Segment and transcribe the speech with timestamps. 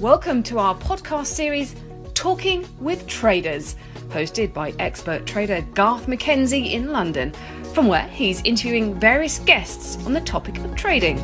[0.00, 1.76] Welcome to our podcast series,
[2.14, 3.76] Talking with Traders,
[4.08, 7.34] hosted by expert trader Garth McKenzie in London,
[7.74, 11.18] from where he's interviewing various guests on the topic of trading.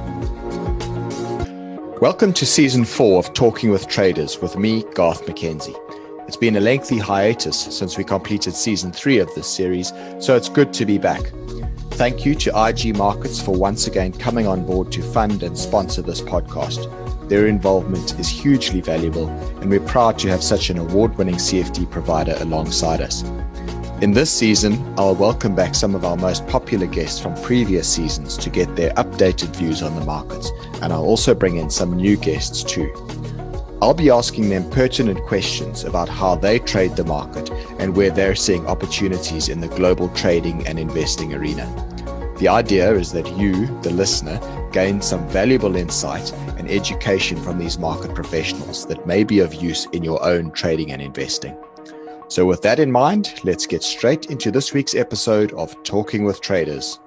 [2.02, 5.74] Welcome to season four of Talking with Traders with me, Garth McKenzie.
[6.29, 10.51] It's been a lengthy hiatus since we completed season three of this series, so it's
[10.51, 11.23] good to be back.
[11.93, 16.02] Thank you to IG Markets for once again coming on board to fund and sponsor
[16.02, 17.05] this podcast.
[17.29, 19.29] Their involvement is hugely valuable,
[19.61, 23.25] and we're proud to have such an award winning CFD provider alongside us.
[24.01, 28.37] In this season, I'll welcome back some of our most popular guests from previous seasons
[28.37, 30.52] to get their updated views on the markets,
[30.83, 32.93] and I'll also bring in some new guests too.
[33.83, 38.37] I'll be asking them pertinent questions about how they trade the market and where they're
[38.37, 41.66] seeing opportunities in the global trading and investing arena.
[42.38, 44.38] The idea is that you, the listener,
[44.73, 46.33] gain some valuable insight
[46.66, 50.90] and education from these market professionals that may be of use in your own trading
[50.90, 51.56] and investing.
[52.28, 56.40] So, with that in mind, let's get straight into this week's episode of Talking with
[56.40, 56.98] Traders.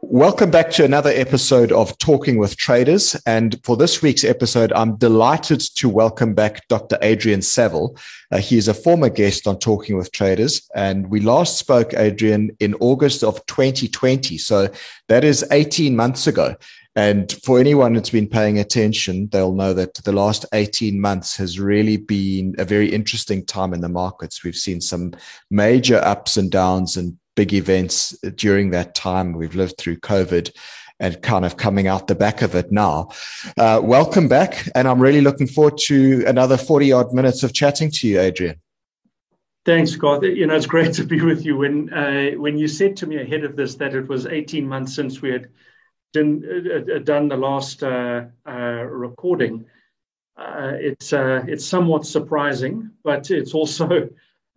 [0.00, 3.16] Welcome back to another episode of Talking with Traders.
[3.26, 6.98] And for this week's episode, I'm delighted to welcome back Dr.
[7.02, 7.96] Adrian Saville.
[8.30, 12.56] Uh, he is a former guest on Talking with Traders, and we last spoke, Adrian,
[12.60, 14.38] in August of 2020.
[14.38, 14.68] So
[15.08, 16.56] that is 18 months ago.
[16.94, 21.58] And for anyone that's been paying attention, they'll know that the last 18 months has
[21.58, 24.44] really been a very interesting time in the markets.
[24.44, 25.14] We've seen some
[25.50, 29.32] major ups and downs and big events during that time.
[29.32, 30.54] We've lived through COVID
[31.00, 33.08] and kind of coming out the back of it now.
[33.58, 34.68] Uh, welcome back.
[34.74, 38.56] And I'm really looking forward to another 40 odd minutes of chatting to you, Adrian.
[39.64, 40.22] Thanks, Scott.
[40.24, 41.56] You know, it's great to be with you.
[41.56, 44.94] When uh, when you said to me ahead of this that it was 18 months
[44.94, 45.48] since we had
[46.12, 49.64] done, uh, uh, done the last uh, uh, recording.
[50.36, 54.08] Uh, it's it's somewhat surprising, but it's also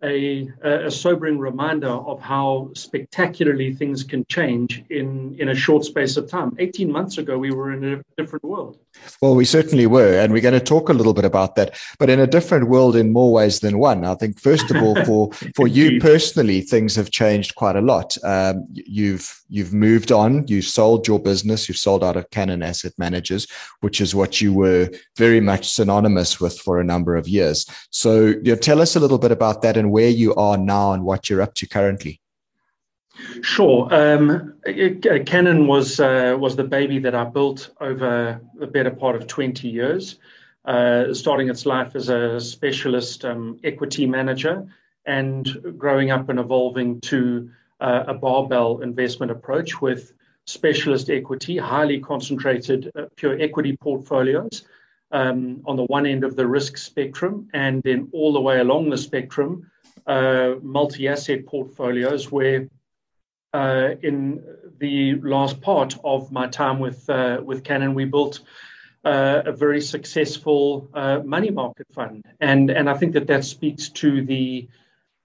[0.02, 6.16] a, a, sobering reminder of how spectacularly things can change in, in a short space
[6.16, 6.54] of time.
[6.58, 8.78] 18 months ago, we were in a different world.
[9.22, 10.18] Well, we certainly were.
[10.18, 12.96] And we're going to talk a little bit about that, but in a different world
[12.96, 14.04] in more ways than one.
[14.04, 18.16] I think, first of all, for, for you personally, things have changed quite a lot.
[18.24, 22.92] Um, you've, you've moved on, you've sold your business, you've sold out of Cannon Asset
[22.98, 23.46] Managers,
[23.80, 27.66] which is what you were very much synonymous with for a number of years.
[27.90, 30.92] So, you know, tell us a little bit about that and where you are now
[30.92, 32.20] and what you're up to currently.
[33.42, 33.88] Sure.
[33.90, 34.54] Um,
[35.24, 39.68] Cannon was uh, was the baby that I built over the better part of 20
[39.68, 40.16] years,
[40.64, 44.66] uh, starting its life as a specialist um, equity manager
[45.06, 47.48] and growing up and evolving to
[47.80, 50.12] uh, a barbell investment approach with
[50.46, 54.64] specialist equity, highly concentrated uh, pure equity portfolios
[55.12, 58.90] um, on the one end of the risk spectrum, and then all the way along
[58.90, 59.70] the spectrum
[60.06, 62.68] uh, multi-asset portfolios where
[63.56, 64.42] uh, in
[64.78, 68.40] the last part of my time with uh, with Cannon, we built
[69.04, 73.88] uh, a very successful uh, money market fund, and and I think that that speaks
[74.02, 74.68] to the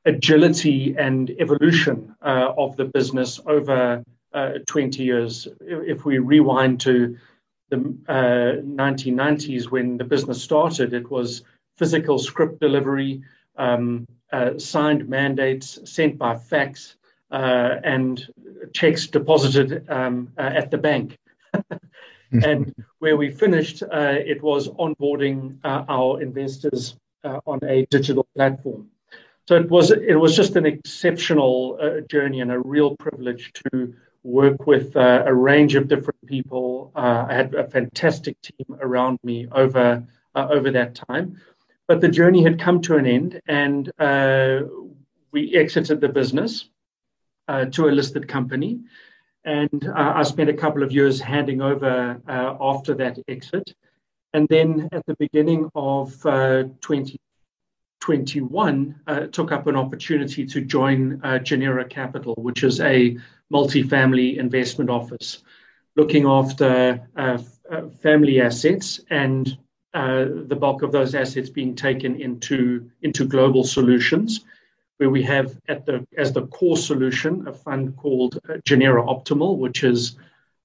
[0.06, 4.03] agility and evolution uh, of the business over
[4.66, 5.47] 20 years.
[5.59, 7.18] If we rewind to
[7.70, 11.44] the 1990s when the business started, it was
[11.78, 13.22] physical scrip delivery.
[13.58, 16.96] Um, uh, signed mandates sent by fax
[17.31, 18.28] uh, and
[18.74, 21.18] checks deposited um, uh, at the bank.
[22.31, 26.96] and where we finished, uh, it was onboarding uh, our investors
[27.46, 28.88] on a digital platform.
[29.47, 31.78] So it was it was just an exceptional
[32.09, 33.94] journey and a real privilege to
[34.24, 36.91] work with a range of different people.
[36.96, 40.03] I had a fantastic team around me over
[40.36, 41.38] over that time
[41.91, 44.61] but the journey had come to an end, and uh,
[45.34, 46.70] we exited the business
[47.52, 48.80] uh, to a listed company.
[49.44, 53.76] And uh, I spent a couple of years handing over uh, after that exit.
[54.34, 61.22] And then at the beginning of 2021, uh, uh, took up an opportunity to join
[61.44, 63.18] Genera Capital, which is a
[63.52, 65.44] multifamily investment office
[65.98, 67.02] looking after
[68.02, 69.58] family assets and
[69.94, 74.46] uh, the bulk of those assets being taken into, into global solutions,
[75.02, 79.58] where we have at the, as the core solution a fund called uh, Genera Optimal,
[79.58, 80.16] which is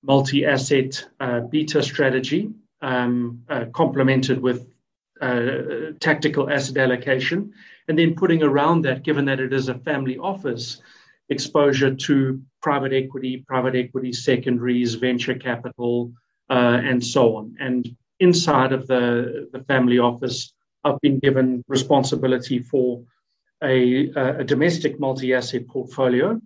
[0.03, 2.51] multi-asset uh, beta strategy,
[2.83, 4.69] um, uh, complemented with
[5.23, 7.51] uh, tactical asset allocation,
[7.89, 10.83] and then putting around that, given that it is a family office,
[11.31, 16.13] exposure to private equity, private equity secondaries, venture capital,
[16.51, 17.57] uh, and so on.
[17.59, 17.89] And
[18.21, 20.53] inside of the, the family office,
[20.85, 23.03] I've been given responsibility for
[23.63, 24.11] a,
[24.41, 26.41] a domestic multi asset portfolio.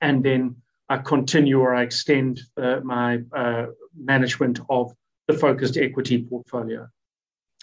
[0.00, 0.56] And then
[0.88, 4.92] I continue or I extend uh, my uh, management of
[5.28, 6.88] the focused equity portfolio.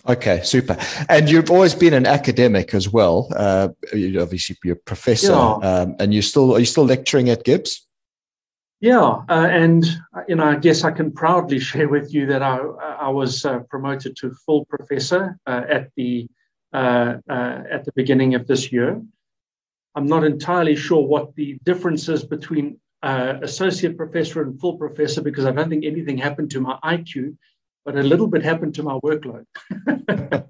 [0.07, 0.77] Okay, super.
[1.09, 3.27] And you've always been an academic as well.
[3.35, 5.57] Uh, you obviously, you're a professor, yeah.
[5.57, 7.81] um, and you still are you still lecturing at GIBS?
[8.79, 9.85] Yeah, uh, and
[10.29, 13.59] you know, I guess I can proudly share with you that I I was uh,
[13.69, 16.29] promoted to full professor uh, at the
[16.73, 19.01] uh, uh, at the beginning of this year.
[19.95, 25.45] I'm not entirely sure what the difference is between associate professor and full professor because
[25.45, 27.37] I don't think anything happened to my IQ
[27.85, 29.45] but a little bit happened to my workload.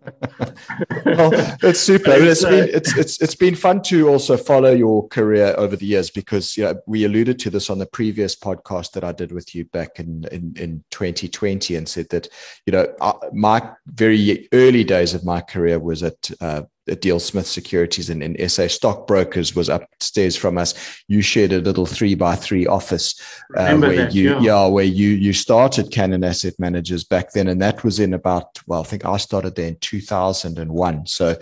[1.05, 1.31] well,
[1.63, 2.11] it's super.
[2.11, 5.85] It's, uh, been it's, it's it's been fun to also follow your career over the
[5.85, 9.31] years because you know, we alluded to this on the previous podcast that I did
[9.31, 12.27] with you back in in, in 2020 and said that
[12.65, 12.87] you know
[13.33, 16.63] my very early days of my career was at uh,
[16.95, 20.73] Deal Smith Securities and, and SA Stockbrokers was upstairs from us.
[21.07, 23.19] You shared a little three by three office
[23.55, 24.39] uh, where that, you yeah.
[24.41, 24.67] yeah.
[24.67, 28.81] where you you started Cannon Asset Managers back then, and that was in about well,
[28.81, 31.05] I think I started there in two thousand and one.
[31.05, 31.37] So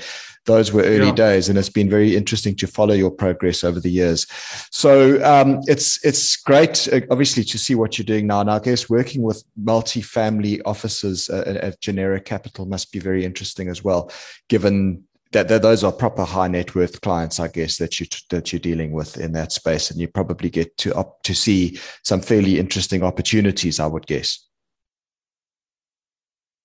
[0.48, 1.12] those were early yeah.
[1.12, 4.26] days, and it's been very interesting to follow your progress over the years.
[4.72, 8.42] So um, it's it's great, uh, obviously, to see what you're doing now.
[8.42, 13.68] And I guess working with multi-family offices uh, at Genera Capital must be very interesting
[13.68, 14.12] as well,
[14.48, 18.52] given that, that, those are proper high net worth clients, I guess that you that
[18.52, 22.22] you're dealing with in that space, and you probably get to up to see some
[22.22, 23.80] fairly interesting opportunities.
[23.80, 24.46] I would guess.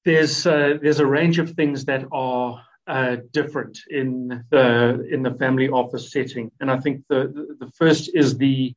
[0.05, 5.35] There's uh, there's a range of things that are uh, different in the in the
[5.35, 8.75] family office setting, and I think the the first is the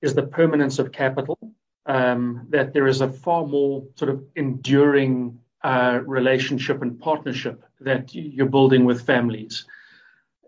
[0.00, 1.38] is the permanence of capital.
[1.84, 8.46] Um, that there is a far more sort of enduring relationship and partnership that you're
[8.46, 9.66] building with families.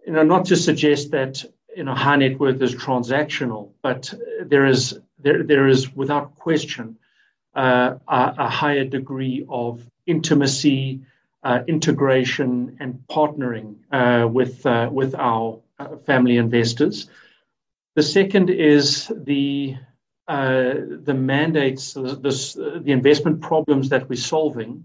[0.06, 1.44] You know, not to suggest that
[1.76, 4.12] you know high net worth is transactional, but
[4.42, 6.96] there is there there is without question
[7.54, 11.00] uh, a, a, higher degree of intimacy,
[11.44, 17.08] uh, integration, and partnering uh, with uh, with our uh, family investors.
[17.94, 19.76] The second is the
[20.26, 24.84] the mandates, the, the, the investment problems that we're solving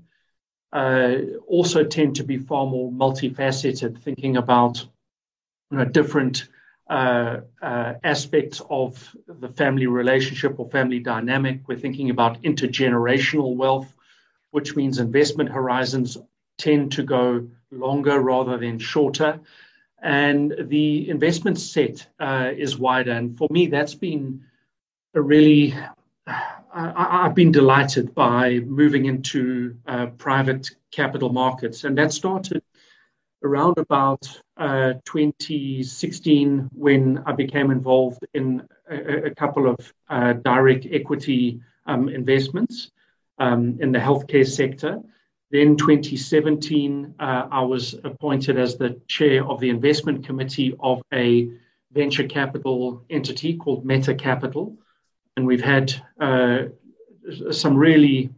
[0.72, 1.16] uh,
[1.48, 4.86] also tend to be far more multifaceted, thinking about
[5.72, 6.48] you know, different
[6.90, 11.62] uh, uh, aspects of the family relationship or family dynamic.
[11.68, 13.94] We're thinking about intergenerational wealth,
[14.52, 16.18] which means investment horizons
[16.58, 19.40] tend to go longer rather than shorter.
[20.02, 23.12] And the investment set uh, is wider.
[23.12, 24.44] And for me, that's been
[25.14, 25.76] a really
[26.74, 32.62] I, have been delighted by moving into uh, private capital markets, and that started
[33.44, 34.28] around about
[34.58, 42.10] uh, 2016 when I became involved in a, a couple of uh, direct equity um,
[42.10, 42.92] investments
[43.38, 45.00] um, in the healthcare sector.
[45.52, 51.50] Then 2017, uh, I was appointed as the chair of the investment committee of a
[51.92, 54.78] venture capital entity called Meta Capital
[55.40, 56.64] and we've had uh,
[57.50, 58.30] some really,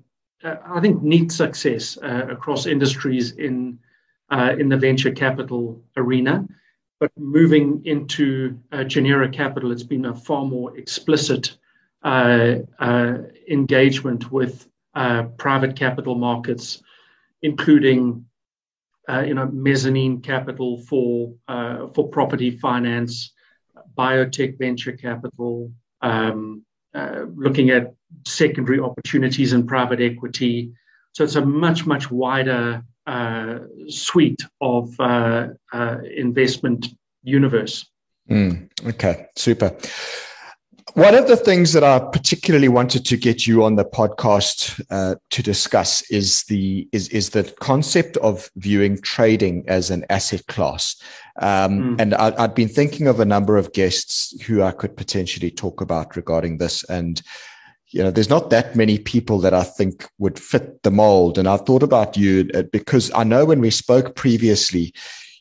[0.44, 3.80] uh, I think, neat success uh, across industries in
[4.30, 6.48] uh, in the venture capital arena.
[7.00, 11.58] But moving into uh, Genera Capital, it's been a far more explicit
[12.04, 12.58] uh,
[13.50, 14.68] engagement with
[15.38, 16.84] private capital markets,
[17.42, 18.24] including
[19.26, 21.34] you know mezzanine capital for
[21.96, 23.34] for property finance,
[23.98, 25.72] biotech venture capital.
[26.04, 27.94] Um, uh, looking at
[28.26, 30.72] secondary opportunities in private equity.
[31.14, 36.88] So it's a much, much wider uh, suite of uh, uh investment
[37.24, 37.90] universe.
[38.30, 39.76] Mm, okay, super.
[40.96, 45.16] One of the things that I particularly wanted to get you on the podcast uh,
[45.30, 51.02] to discuss is the is is the concept of viewing trading as an asset class.
[51.40, 52.02] Um, mm.
[52.02, 55.80] And I, I'd been thinking of a number of guests who I could potentially talk
[55.80, 56.84] about regarding this.
[56.86, 57.22] And
[57.88, 61.38] you know, there's not that many people that I think would fit the mold.
[61.38, 64.94] And I thought about you uh, because I know when we spoke previously,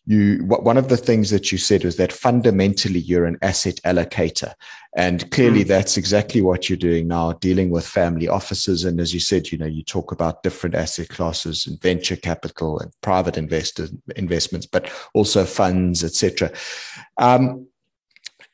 [0.07, 4.55] you one of the things that you said was that fundamentally you're an asset allocator
[4.97, 5.69] and clearly mm.
[5.69, 9.59] that's exactly what you're doing now dealing with family offices and as you said you
[9.59, 14.91] know you talk about different asset classes and venture capital and private investor investments but
[15.15, 16.51] also funds etc
[17.19, 17.67] um,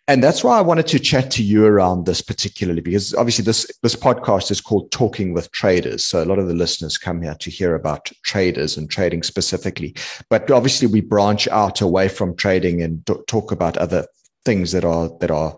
[0.09, 3.69] And that's why I wanted to chat to you around this particularly, because obviously this,
[3.83, 6.05] this podcast is called Talking with Traders.
[6.05, 9.97] So a lot of the listeners come here to hear about traders and trading specifically.
[10.31, 14.07] But obviously we branch out away from trading and talk about other
[14.45, 15.57] things that are that are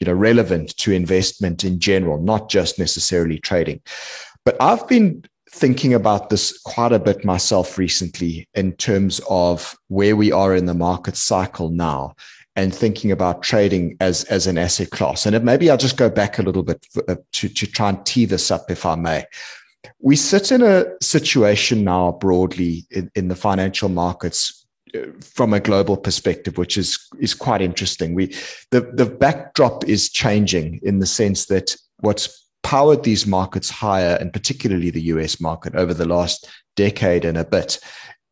[0.00, 3.80] you know relevant to investment in general, not just necessarily trading.
[4.44, 10.14] But I've been thinking about this quite a bit myself recently in terms of where
[10.14, 12.14] we are in the market cycle now
[12.54, 15.26] and thinking about trading as as an asset class.
[15.26, 18.24] And maybe I'll just go back a little bit uh, to, to try and tee
[18.24, 19.24] this up, if I may.
[20.00, 24.57] We sit in a situation now broadly in, in the financial markets
[25.20, 28.14] from a global perspective, which is is quite interesting.
[28.14, 28.34] We
[28.70, 34.32] the the backdrop is changing in the sense that what's powered these markets higher, and
[34.32, 37.78] particularly the US market over the last decade and a bit,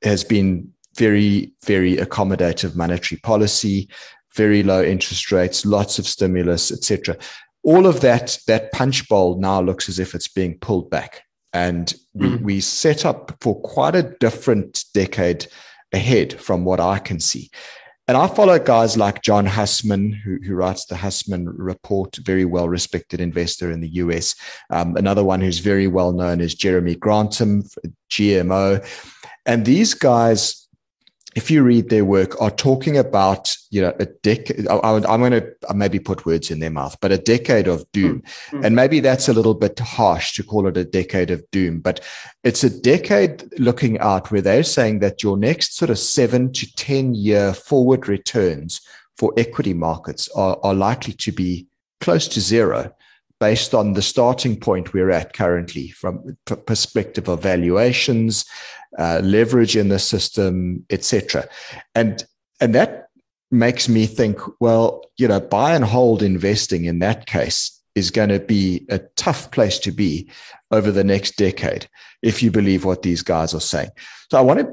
[0.03, 3.89] has been very, very accommodative monetary policy,
[4.35, 7.17] very low interest rates, lots of stimulus, etc.
[7.63, 11.23] All of that, that punch bowl now looks as if it's being pulled back.
[11.53, 12.41] And we, mm.
[12.43, 15.47] we set up for quite a different decade
[15.93, 17.51] ahead from what I can see.
[18.09, 22.69] And I follow guys like John Hussman, who, who writes the Hussman Report, very well
[22.69, 24.37] respected investor in the US.
[24.71, 27.65] Um, another one who's very well known is Jeremy Grantham,
[28.11, 28.87] GMO.
[29.45, 30.66] And these guys
[31.37, 34.67] if you read their work, are talking about you know a decade.
[34.67, 38.23] I, am going to maybe put words in their mouth, but a decade of doom,
[38.23, 38.65] mm-hmm.
[38.65, 42.01] and maybe that's a little bit harsh to call it a decade of doom, but
[42.43, 46.75] it's a decade looking out where they're saying that your next sort of seven to
[46.75, 48.81] ten year forward returns
[49.19, 51.67] for equity markets are, are likely to be
[52.01, 52.93] close to zero
[53.39, 58.45] based on the starting point we're at currently from perspective of valuations,
[58.99, 61.49] uh, leverage in the system, etc.
[61.95, 62.25] And
[62.61, 63.09] and that
[63.51, 68.29] makes me think, well, you know, buy and hold investing in that case is going
[68.29, 70.29] to be a tough place to be
[70.71, 71.89] over the next decade,
[72.23, 73.89] if you believe what these guys are saying.
[74.31, 74.67] So I want to,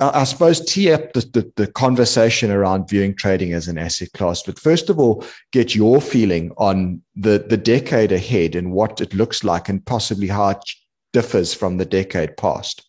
[0.00, 4.42] I suppose, tee up the, the, the, conversation around viewing trading as an asset class.
[4.42, 9.14] But first of all, get your feeling on the, the decade ahead and what it
[9.14, 10.70] looks like and possibly how it
[11.12, 12.86] differs from the decade past.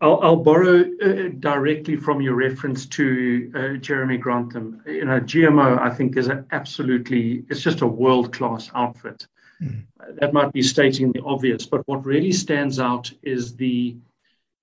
[0.00, 4.82] I'll, I'll borrow uh, directly from your reference to uh, Jeremy Grantham.
[4.86, 9.26] You know, GMO, I think, is an absolutely, it's just a world class outfit.
[9.62, 9.84] Mm.
[10.20, 13.94] that might be stating the obvious, but what really stands out is the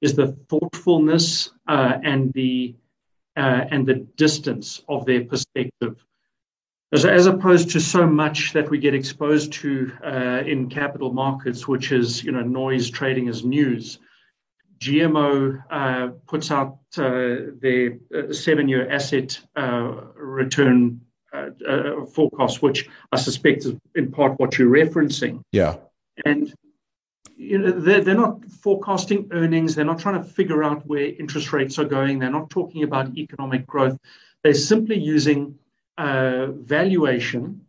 [0.02, 2.76] is the thoughtfulness uh, and the
[3.36, 6.04] uh, and the distance of their perspective,
[6.92, 11.68] as, as opposed to so much that we get exposed to uh, in capital markets,
[11.68, 14.00] which is you know noise trading as news.
[14.80, 21.02] GMO uh, puts out uh, their uh, seven-year asset uh, return
[21.34, 25.42] uh, uh, forecast, which I suspect is in part what you're referencing.
[25.52, 25.76] Yeah.
[26.26, 26.54] And
[27.38, 29.76] you know, they're, they're not forecasting earnings.
[29.76, 32.20] They're not trying to figure out where interest rates are going.
[32.20, 33.98] They're not talking about economic growth.
[34.44, 35.58] They're simply using
[35.98, 37.62] valuation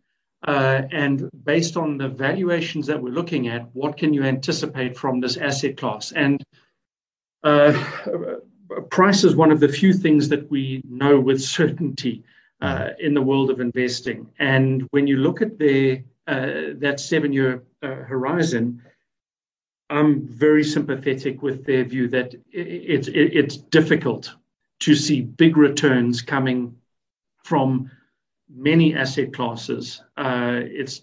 [0.47, 5.21] uh, and based on the valuations that we're looking at, what can you anticipate from
[5.21, 6.13] this asset class?
[6.13, 6.45] And
[7.43, 7.73] uh,
[8.91, 12.23] price is one of the few things that we know with certainty
[12.61, 14.29] uh, in the world of investing.
[14.39, 18.83] And when you look at their, uh, that seven year uh, horizon,
[19.90, 24.35] I'm very sympathetic with their view that it's, it, it's difficult
[24.80, 26.76] to see big returns coming
[27.45, 27.90] from
[28.54, 30.02] many asset classes.
[30.16, 31.02] Uh, it's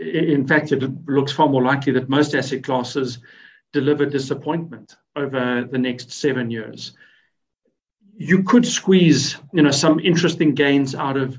[0.00, 3.18] in fact, it looks far more likely that most asset classes
[3.72, 6.92] deliver disappointment over the next seven years.
[8.16, 11.38] You could squeeze, you know, some interesting gains out of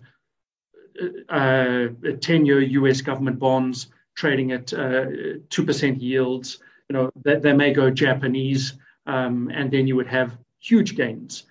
[1.29, 3.01] uh, 10-year U.S.
[3.01, 5.05] government bonds trading at uh,
[5.49, 6.59] two uh, percent yields.
[6.91, 8.73] You know, they, they may go Japanese,
[9.05, 11.43] um, and then you would have huge gains.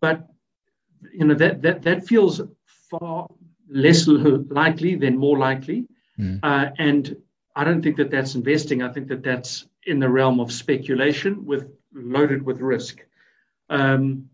[0.00, 0.26] But
[1.12, 2.40] you know that that that feels
[2.90, 3.28] far
[3.68, 5.86] less likely than more likely,
[6.18, 6.40] mm.
[6.42, 7.16] uh, and
[7.54, 8.82] I don't think that that's investing.
[8.82, 13.06] I think that that's in the realm of speculation with loaded with risk.
[13.70, 14.28] Um,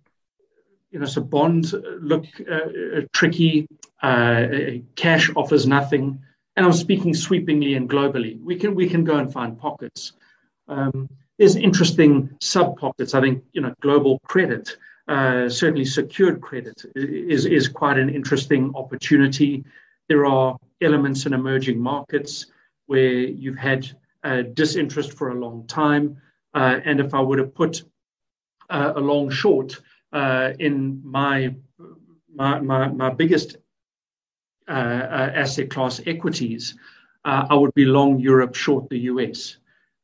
[0.91, 3.69] you know, so bonds look uh, uh tricky.
[4.03, 4.47] Uh,
[4.97, 6.19] cash offers nothing,
[6.57, 8.41] and I'm speaking sweepingly and globally.
[8.43, 10.15] We can we can go and find pockets.
[10.69, 11.09] Um,
[11.39, 13.15] there's interesting sub pockets.
[13.15, 18.73] I think you know, global credit, uh, certainly secured credit, is is quite an interesting
[18.75, 19.65] opportunity.
[20.09, 22.47] There are elements in emerging markets
[22.87, 23.91] where you've had
[24.25, 26.21] uh, disinterest for a long time.
[26.55, 27.83] Uh, and if I were to put
[28.71, 29.81] uh, a long short
[30.13, 31.55] uh, in my
[32.35, 33.57] my, my, my biggest
[34.69, 36.77] uh, asset class equities,
[37.25, 39.59] I would be long Europe, short the US,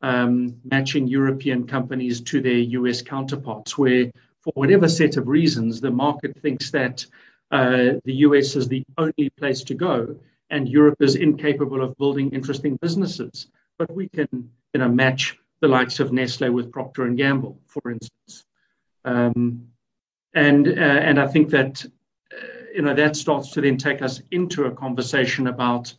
[0.04, 4.10] um, matching European companies to their US counterparts, where
[4.42, 7.06] for whatever set of reasons, the market thinks that
[7.50, 10.16] uh, the US is the only place to go
[10.50, 13.48] and Europe is incapable of building interesting businesses.
[13.78, 14.28] But we can
[14.74, 18.44] you know, match the likes of Nestle with Procter and Gamble, for instance.
[19.04, 19.66] Um,
[20.34, 21.84] and, uh, and I think that
[22.74, 25.94] you know, that starts to then take us into a conversation about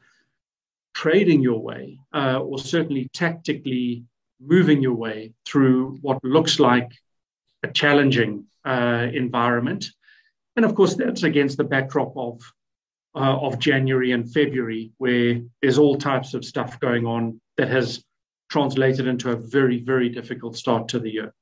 [0.96, 4.04] trading your way, uh, or certainly tactically
[4.40, 6.92] moving your way through what looks like
[7.64, 9.86] a challenging uh, environment.
[10.56, 12.42] And of course, that's against the backdrop of
[13.14, 18.04] uh, of January and February, where there's all types of stuff going on that has
[18.50, 21.34] translated into a very, very difficult start to the year.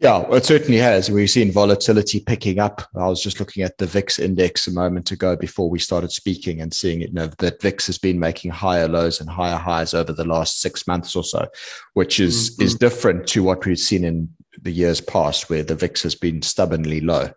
[0.00, 1.08] Yeah, it certainly has.
[1.10, 2.82] We've seen volatility picking up.
[2.96, 6.60] I was just looking at the VIX index a moment ago before we started speaking
[6.60, 9.94] and seeing it, you know, that VIX has been making higher lows and higher highs
[9.94, 11.46] over the last six months or so,
[11.92, 12.64] which is mm-hmm.
[12.64, 14.28] is different to what we've seen in
[14.62, 17.30] the years past, where the VIX has been stubbornly low.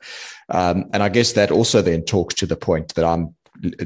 [0.49, 3.35] Um, and I guess that also then talks to the point that I'm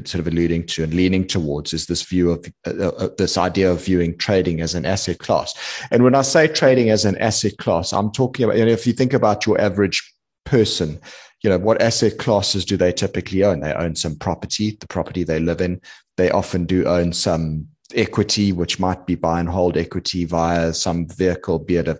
[0.04, 3.70] sort of alluding to and leaning towards is this view of uh, uh, this idea
[3.70, 5.54] of viewing trading as an asset class.
[5.90, 8.86] And when I say trading as an asset class, I'm talking about, you know, if
[8.86, 10.02] you think about your average
[10.44, 11.00] person,
[11.42, 13.60] you know, what asset classes do they typically own?
[13.60, 15.80] They own some property, the property they live in.
[16.16, 21.08] They often do own some equity, which might be buy and hold equity via some
[21.08, 21.98] vehicle, be it a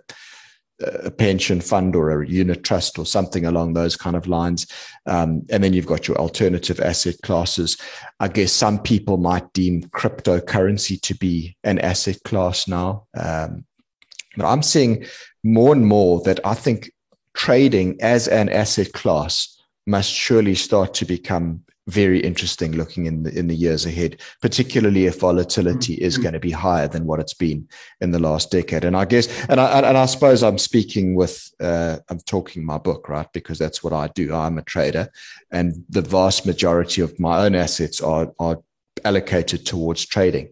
[0.81, 4.67] a pension fund or a unit trust or something along those kind of lines.
[5.05, 7.77] Um, and then you've got your alternative asset classes.
[8.19, 13.07] I guess some people might deem cryptocurrency to be an asset class now.
[13.15, 13.65] Um,
[14.35, 15.05] but I'm seeing
[15.43, 16.91] more and more that I think
[17.33, 23.37] trading as an asset class must surely start to become very interesting looking in the
[23.37, 26.05] in the years ahead, particularly if volatility mm-hmm.
[26.05, 27.67] is going to be higher than what it's been
[27.99, 28.85] in the last decade.
[28.85, 32.77] And I guess, and I and I suppose I'm speaking with, uh, I'm talking my
[32.77, 33.27] book, right?
[33.33, 34.33] Because that's what I do.
[34.33, 35.09] I'm a trader,
[35.51, 38.61] and the vast majority of my own assets are are
[39.03, 40.49] allocated towards trading.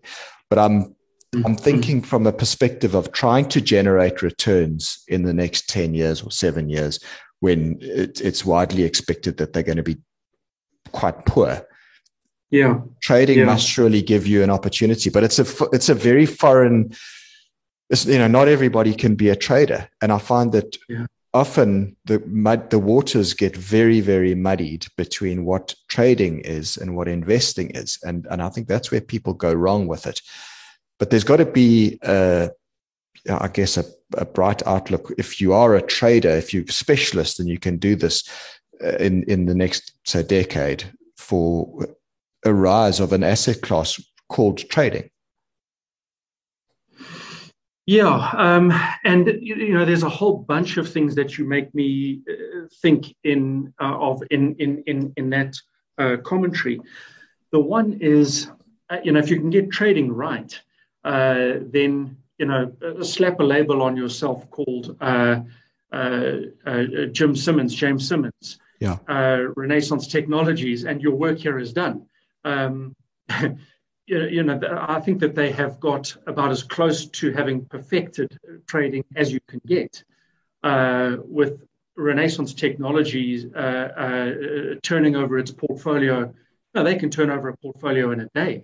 [0.50, 1.46] But I'm mm-hmm.
[1.46, 6.22] I'm thinking from a perspective of trying to generate returns in the next 10 years
[6.22, 7.00] or seven years
[7.40, 9.98] when it, it's widely expected that they're going to be
[10.92, 11.66] quite poor.
[12.50, 13.46] Yeah, trading yeah.
[13.46, 16.94] must surely give you an opportunity, but it's a it's a very foreign.
[17.90, 21.06] you know, not everybody can be a trader, and I find that yeah.
[21.34, 27.08] often the mud, the waters get very very muddied between what trading is and what
[27.08, 30.22] investing is, and and I think that's where people go wrong with it.
[31.00, 32.52] But there's got to be a,
[33.30, 33.86] I guess a,
[34.18, 35.12] a bright outlook.
[35.18, 38.24] If you are a trader, if you're a specialist, and you can do this,
[39.00, 40.86] in in the next say decade
[41.18, 41.88] for
[42.46, 45.10] a rise of an asset class called trading.
[47.88, 48.72] Yeah, um,
[49.04, 53.14] and you know, there's a whole bunch of things that you make me uh, think
[53.24, 55.56] in uh, of in in in in that
[55.98, 56.80] uh, commentary.
[57.52, 58.50] The one is,
[58.90, 60.58] uh, you know, if you can get trading right,
[61.04, 64.96] uh, then you know, slap a label on yourself called
[67.12, 68.98] Jim Simons, James Simons, yeah.
[69.08, 72.08] uh, Renaissance Technologies, and your work here is done.
[72.44, 72.96] Um,
[74.08, 79.06] you know, I think that they have got about as close to having perfected trading
[79.16, 80.04] as you can get
[80.64, 81.62] uh, with
[81.96, 86.34] Renaissance Technologies uh, uh, turning over its portfolio.
[86.74, 88.64] No, they can turn over a portfolio in a day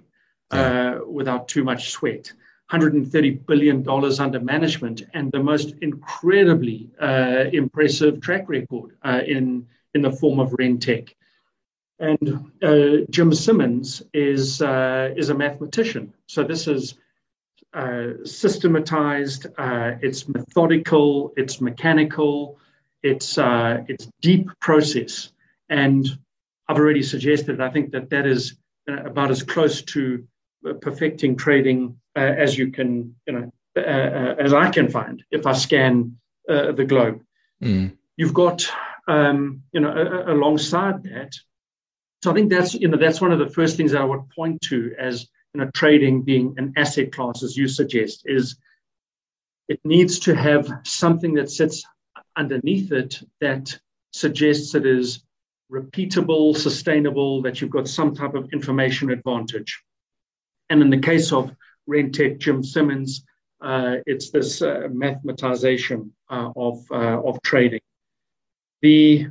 [0.51, 0.99] yeah.
[1.01, 2.31] Uh, without too much sweat.
[2.71, 3.87] $130 billion
[4.19, 9.65] under management and the most incredibly uh, impressive track record uh, in
[9.97, 11.09] in the form of Rentec.
[11.99, 16.13] And uh, Jim Simons is, uh, is a mathematician.
[16.27, 16.93] So this is
[17.73, 22.59] uh, systematized, uh, it's methodical, it's mechanical,
[23.01, 25.31] it's, uh, it's deep process.
[25.69, 26.05] And
[26.67, 28.55] I've already suggested, I think that that is
[28.87, 30.25] uh, about as close to
[30.81, 33.51] perfecting trading as you can, you know,
[34.45, 37.21] as I can find if I scan the globe.
[37.63, 37.95] Mm.
[38.17, 38.67] You've got
[39.07, 41.33] um, you know, a, a, alongside that.
[42.23, 44.29] So I think that's, you know, that's one of the first things that I would
[44.29, 48.57] point to as, you know, trading being an asset class, as you suggest, is
[49.67, 51.83] it needs to have something that sits
[52.35, 53.79] underneath it that
[54.13, 55.23] suggests it is
[55.71, 59.83] repeatable, sustainable, that you've got some type of information advantage.
[60.69, 61.51] And in the case of
[61.89, 63.23] Rentec, Jim Simons,
[63.61, 67.81] uh, it's this uh, mathematization uh, of, uh, of trading
[68.81, 69.27] the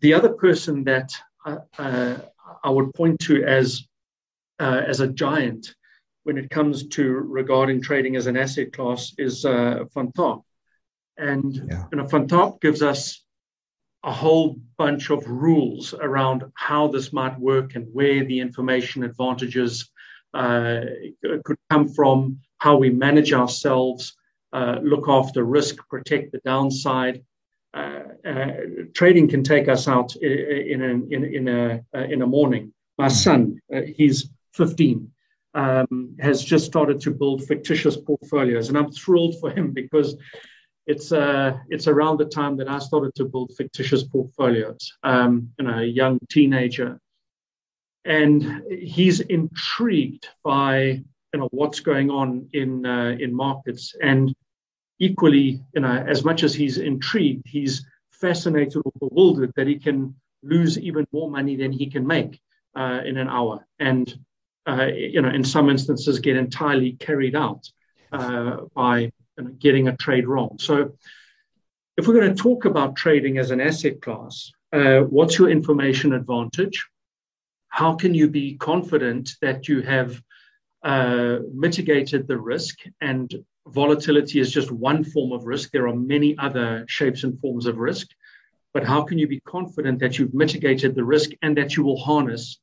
[0.00, 1.12] the other person that
[1.46, 2.16] uh, uh,
[2.62, 3.86] I would point to as
[4.60, 5.74] uh, as a giant
[6.24, 10.42] when it comes to regarding trading as an asset class is uh, Van Tharp.
[11.18, 11.84] And yeah.
[11.92, 13.24] you know, Van Tharp gives us
[14.02, 19.90] a whole bunch of rules around how this might work and where the information advantages
[20.34, 20.80] uh,
[21.44, 24.16] could come from, how we manage ourselves,
[24.52, 27.22] uh, look after risk, protect the downside.
[27.74, 28.52] Uh, uh
[28.94, 32.72] trading can take us out in a, in, in a, uh, in a morning.
[32.98, 35.10] My son, uh, he's 15
[35.54, 40.16] um, has just started to build fictitious portfolios, and I'm thrilled for him because
[40.86, 44.92] it's uh, it's around the time that I started to build fictitious portfolios.
[45.02, 47.00] Um, you know, a young teenager,
[48.04, 54.34] and he's intrigued by you know what's going on in uh, in markets, and
[55.04, 60.14] equally, you know, as much as he's intrigued, he's fascinated or bewildered that he can
[60.42, 62.40] lose even more money than he can make
[62.76, 64.18] uh, in an hour, and
[64.66, 67.70] uh, you know, in some instances, get entirely carried out
[68.12, 68.98] uh, by
[69.36, 70.56] you know, getting a trade wrong.
[70.58, 70.92] So,
[71.96, 76.12] if we're going to talk about trading as an asset class, uh, what's your information
[76.14, 76.86] advantage?
[77.68, 80.20] How can you be confident that you have
[80.82, 82.76] uh, mitigated the risk?
[83.00, 83.32] And
[83.68, 85.70] volatility is just one form of risk.
[85.70, 88.08] There are many other shapes and forms of risk.
[88.72, 91.98] But how can you be confident that you've mitigated the risk and that you will
[91.98, 92.58] harness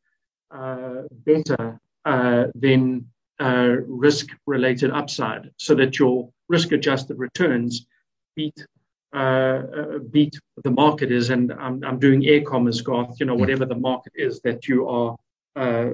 [0.52, 3.08] uh, better uh, than
[3.40, 7.88] uh, risk related upside so that your risk adjusted returns
[8.36, 8.66] beat
[9.14, 13.36] uh, uh, beat the market is and I'm, I'm doing air commas Garth you know
[13.36, 15.18] whatever the market is that you are
[15.56, 15.92] uh,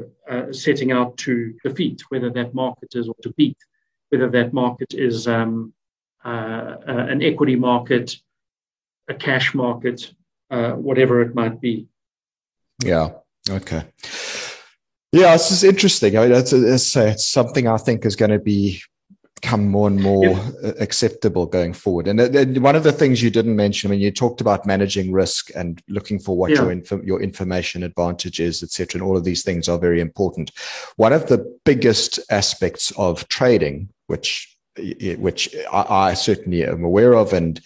[0.52, 3.58] setting out to defeat whether that market is or to beat
[4.10, 5.74] whether that market is um,
[6.26, 8.16] uh, uh, an equity market
[9.08, 10.14] a cash market
[10.52, 11.88] uh, whatever it might be
[12.84, 13.10] yeah
[13.50, 13.84] okay
[15.14, 16.18] yeah, this is interesting.
[16.18, 18.82] I mean, it's, it's, it's something I think is going to be
[19.42, 20.72] become more and more yeah.
[20.80, 22.08] acceptable going forward.
[22.08, 25.12] And, and, one of the things you didn't mention, I mean, you talked about managing
[25.12, 26.64] risk and looking for what yeah.
[26.64, 30.52] your inf- your information advantage is, etc., and all of these things are very important.
[30.96, 34.54] One of the biggest aspects of trading, which
[35.18, 37.60] which I, I certainly am aware of, and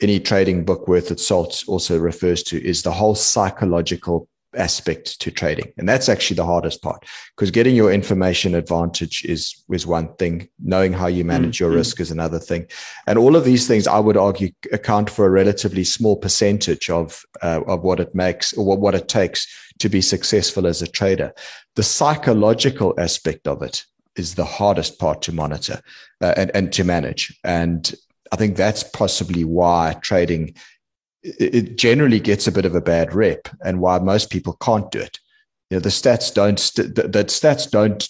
[0.00, 5.30] any trading book worth its salt also refers to, is the whole psychological aspect to
[5.30, 5.72] trading.
[5.78, 10.48] And that's actually the hardest part because getting your information advantage is is one thing.
[10.62, 11.64] Knowing how you manage mm-hmm.
[11.64, 12.66] your risk is another thing.
[13.06, 17.22] And all of these things i would argue account for a relatively small percentage of
[17.42, 19.46] uh, of what it makes or what, what it takes
[19.78, 21.32] to be successful as a trader.
[21.76, 23.84] The psychological aspect of it
[24.16, 25.80] is the hardest part to monitor
[26.20, 27.94] uh, and, and to manage and
[28.32, 30.54] i think that's possibly why trading
[31.22, 34.98] it generally gets a bit of a bad rep and why most people can't do
[34.98, 35.18] it.
[35.70, 38.08] You know, the stats don't, the, stats don't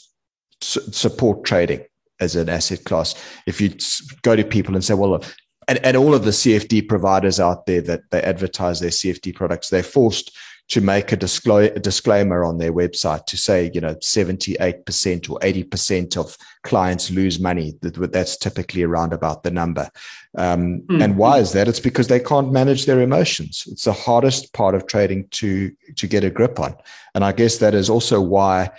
[0.61, 1.85] support trading
[2.21, 3.15] as an asset class.
[3.47, 3.75] If you
[4.23, 5.23] go to people and say, well,
[5.69, 9.69] and, and all of the CFD providers out there that they advertise their CFD products,
[9.69, 10.37] they're forced
[10.69, 15.39] to make a, disclo- a disclaimer on their website to say, you know, 78% or
[15.41, 17.75] 80% of clients lose money.
[17.83, 19.91] That's typically around about the number.
[20.39, 21.03] Um, mm-hmm.
[21.03, 21.69] And why is that?
[21.69, 23.65] It's because they can't manage their emotions.
[23.71, 26.75] It's the hardest part of trading to, to get a grip on.
[27.15, 28.71] And I guess that is also why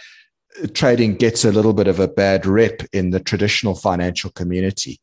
[0.73, 4.99] trading gets a little bit of a bad rep in the traditional financial community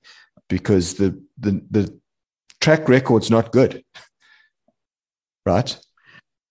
[0.48, 2.00] because the, the, the
[2.60, 3.84] track record's not good.
[5.46, 5.78] Right?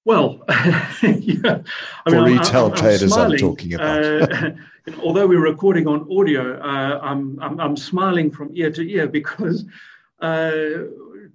[0.06, 1.04] Well, yeah.
[1.04, 1.62] I mean,
[2.06, 4.34] For retail traders, I'm, I'm talking about.
[4.34, 4.52] uh,
[5.04, 9.66] although we're recording on audio, uh, I'm, I'm, I'm smiling from ear to ear because
[10.22, 10.52] uh,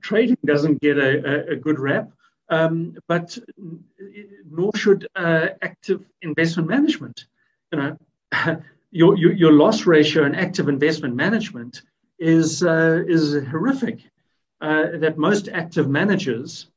[0.01, 2.11] trading doesn't get a, a good rap,
[2.49, 3.39] um, but
[4.51, 7.27] nor should uh, active investment management.
[7.71, 7.99] You know,
[8.91, 11.83] your, your, your loss ratio in active investment management
[12.19, 14.01] is uh, is horrific.
[14.61, 16.69] Uh, that most active managers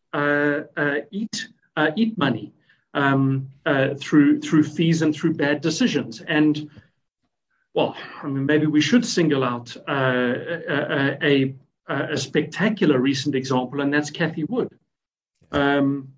[1.11, 1.47] eat
[1.77, 2.51] uh, eat money
[2.93, 6.21] um, uh, through through fees and through bad decisions.
[6.21, 6.69] And
[7.73, 10.33] well, I mean, maybe we should single out uh,
[10.67, 11.55] a, a,
[11.87, 14.69] a, spectacular recent example, and that's Cathie Wood.
[15.51, 16.11] Um,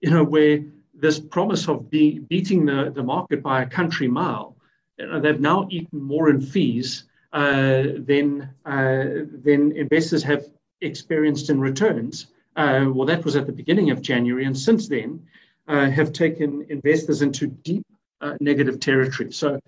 [0.00, 4.56] you know, where this promise of be, beating the, the market by a country mile,
[4.98, 9.04] you know, they've now eaten more in fees uh, than uh,
[9.44, 10.46] than investors have
[10.80, 12.26] experienced in returns
[12.58, 15.22] uh, well, that was at the beginning of January, and since then
[15.68, 17.86] uh, have taken investors into deep
[18.20, 19.30] uh, negative territory.
[19.32, 19.60] So,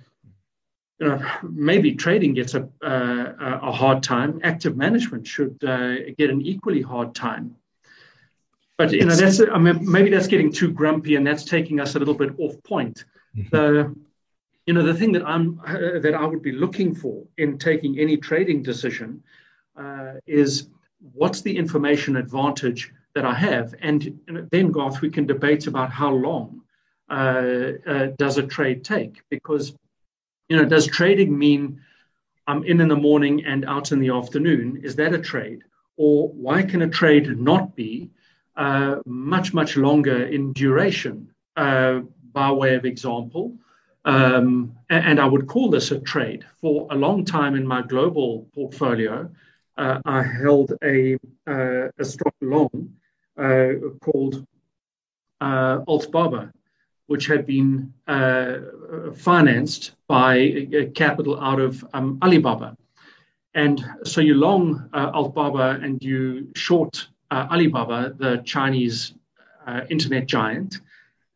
[0.99, 4.41] you know, maybe trading gets a, a hard time.
[4.43, 7.55] Active management should uh, get an equally hard time.
[8.77, 11.95] but you know that's I mean maybe that's getting too grumpy and that's taking us
[11.95, 13.05] a little bit off point.
[13.37, 13.57] Mm-hmm.
[13.57, 13.95] The
[14.67, 17.99] you know the thing that I'm uh, that I would be looking for in taking
[17.99, 19.23] any trading decision
[19.77, 20.69] uh, is
[21.15, 26.13] what's the information advantage that I have, and then Garth we can debate about how
[26.13, 26.63] long
[27.09, 29.75] uh, uh, does a trade take because
[30.49, 31.81] you know does trading mean
[32.47, 34.81] I'm in in the morning and out in the afternoon?
[34.83, 35.63] Is that a trade?
[35.97, 38.11] Or why can a trade not be
[38.57, 41.31] uh, much, much longer in duration?
[41.57, 42.01] Uh,
[42.33, 43.57] by way of example,
[44.05, 46.47] um, and, and, I would call this a trade.
[46.61, 49.29] For a long time in my global portfolio,
[49.77, 51.15] I held a,
[51.47, 52.93] uh, a stock long
[53.37, 54.47] uh, called
[55.41, 56.53] uh, Altaba,
[57.07, 58.59] which had been uh,
[59.15, 62.77] financed by capital out of um, Alibaba.
[63.55, 69.15] And so you long uh, Altaba and you short uh, Alibaba, the Chinese
[69.67, 70.81] uh, internet giant.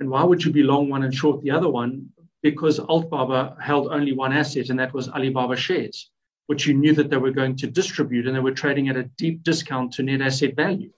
[0.01, 2.09] And why would you be long one and short the other one?
[2.43, 6.11] Because Altaba held only one asset, and that was Alibaba shares,
[6.47, 9.05] which you knew that they were going to distribute and they were trading at a
[9.17, 10.91] deep discount to net asset value.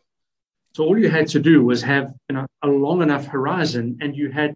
[0.75, 4.15] So all you had to do was have you know, a long enough horizon, and
[4.15, 4.55] you had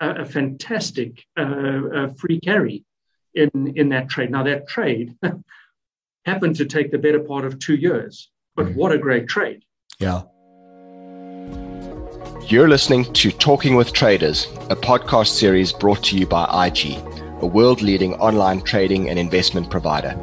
[0.00, 2.84] a, a fantastic uh, uh, free carry
[3.34, 4.32] in in that trade.
[4.32, 5.14] Now that trade
[6.24, 8.74] happened to take the better part of two years, but mm.
[8.74, 9.62] what a great trade!
[10.00, 10.22] Yeah.
[12.48, 16.98] You're listening to Talking with Traders, a podcast series brought to you by IG,
[17.42, 20.16] a world leading online trading and investment provider.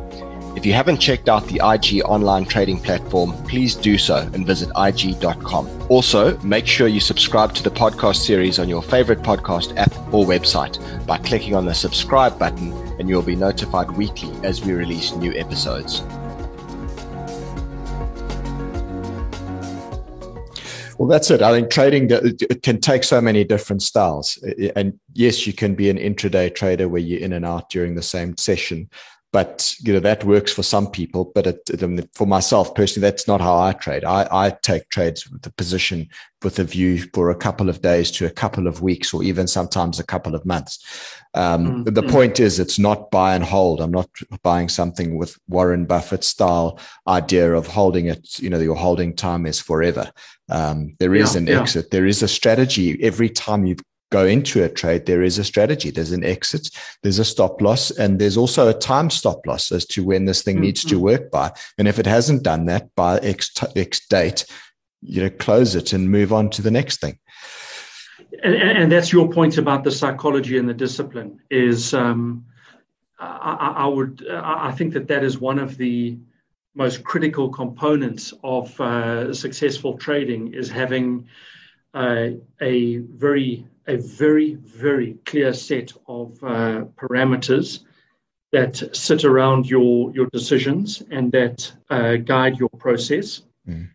[0.58, 4.70] If you haven't checked out the IG online trading platform, please do so and visit
[4.76, 5.70] IG.com.
[5.88, 10.26] Also, make sure you subscribe to the podcast series on your favorite podcast app or
[10.26, 15.14] website by clicking on the subscribe button, and you'll be notified weekly as we release
[15.14, 16.02] new episodes.
[20.98, 21.42] Well, that's it.
[21.42, 22.10] I think trading
[22.64, 24.38] can take so many different styles.
[24.76, 28.02] And yes, you can be an intraday trader where you're in and out during the
[28.02, 28.90] same session
[29.34, 33.28] but you know that works for some people but it, um, for myself personally that's
[33.28, 36.08] not how i trade I, I take trades with the position
[36.44, 39.48] with a view for a couple of days to a couple of weeks or even
[39.48, 40.84] sometimes a couple of months
[41.34, 41.94] um, mm-hmm.
[41.94, 44.10] the point is it's not buy and hold i'm not
[44.44, 49.46] buying something with warren buffett style idea of holding it you know your holding time
[49.46, 50.12] is forever
[50.50, 51.62] um, there is yeah, an yeah.
[51.62, 53.76] exit there is a strategy every time you
[54.10, 55.92] go into a trade, there is a strategy.
[55.92, 56.70] There's an exit,
[57.04, 60.44] there's a stop loss, and there's also a time stop loss as to when this
[60.44, 60.64] thing mm-hmm.
[60.64, 61.04] needs to mm-hmm.
[61.04, 61.52] work by.
[61.78, 64.46] And if it hasn't done that by X, t- X date,
[65.02, 67.20] you know, close it and move on to the next thing.
[68.44, 71.40] And, and that's your point about the psychology and the discipline.
[71.50, 72.46] Is um,
[73.20, 76.18] I, I, would I think that that is one of the
[76.76, 81.28] most critical components of uh, successful trading is having
[81.94, 82.30] uh,
[82.62, 87.80] a very a very, very clear set of uh, parameters
[88.52, 93.44] that sit around your, your decisions and that uh, guide your process.
[93.68, 93.90] Mm.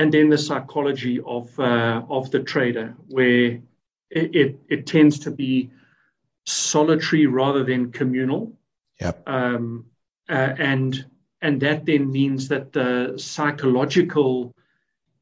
[0.00, 3.60] And then the psychology of, uh, of the trader, where
[4.08, 5.70] it, it, it, tends to be
[6.46, 8.50] solitary rather than communal.
[8.98, 9.28] Yep.
[9.28, 9.84] Um,
[10.26, 11.04] uh, and,
[11.42, 14.54] and that then means that the psychological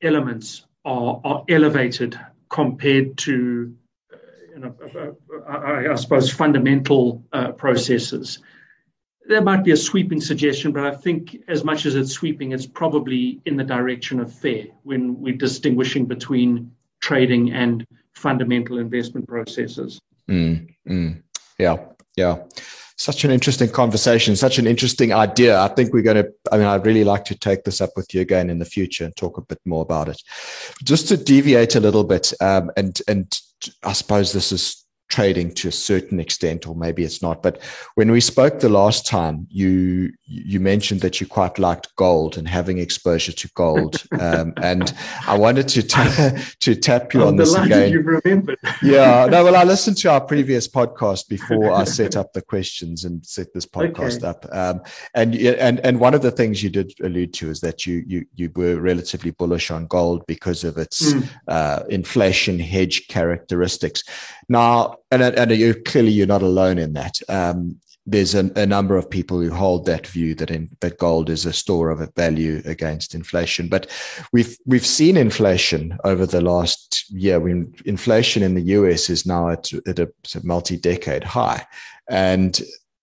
[0.00, 2.16] elements are, are elevated
[2.48, 3.74] compared to,
[4.12, 4.16] uh,
[4.52, 8.38] you know, uh, uh, I, I, suppose, fundamental uh, processes.
[9.28, 12.66] There might be a sweeping suggestion, but I think as much as it's sweeping, it's
[12.66, 20.00] probably in the direction of fair when we're distinguishing between trading and fundamental investment processes.
[20.28, 21.22] Mm, mm.
[21.58, 21.76] Yeah,
[22.16, 22.38] yeah
[22.98, 25.58] such an interesting conversation, such an interesting idea.
[25.60, 28.12] I think we're going to, I mean, I'd really like to take this up with
[28.12, 30.20] you again in the future and talk a bit more about it.
[30.82, 33.40] Just to deviate a little bit, um, and, and
[33.84, 37.42] I suppose this is trading to a certain extent, or maybe it's not.
[37.42, 37.62] But
[37.94, 42.46] when we spoke the last time, you you mentioned that you quite liked gold and
[42.46, 44.94] having exposure to gold, um, and
[45.26, 47.90] I wanted to ta- to tap you I'm on this again.
[47.92, 48.58] You remembered.
[48.82, 49.44] yeah, no.
[49.44, 53.54] Well, I listened to our previous podcast before I set up the questions and set
[53.54, 54.26] this podcast okay.
[54.26, 54.82] up, um,
[55.14, 58.26] and and and one of the things you did allude to is that you you
[58.34, 61.28] you were relatively bullish on gold because of its mm.
[61.48, 64.02] uh, inflation hedge characteristics.
[64.48, 67.18] Now, and and you clearly you're not alone in that.
[67.28, 71.28] Um, there's a, a, number of people who hold that view that in, that gold
[71.28, 73.68] is a store of value against inflation.
[73.68, 73.90] But
[74.32, 77.38] we've we've seen inflation over the last year.
[77.38, 81.66] When inflation in the US is now at, at a, a multi-decade high,
[82.08, 82.58] and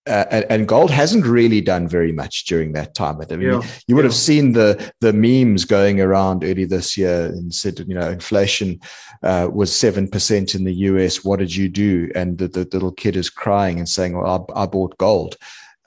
[0.06, 3.20] uh, and, and, gold hasn't really done very much during that time.
[3.20, 3.62] I mean, yeah.
[3.86, 4.08] you would yeah.
[4.08, 8.80] have seen the the memes going around early this year and said, you know, inflation
[9.22, 11.24] uh, was seven percent in the US.
[11.24, 12.10] What did you do?
[12.14, 15.36] And the, the, little kid is crying and saying, "Well, I, I bought gold."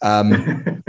[0.01, 0.31] Um,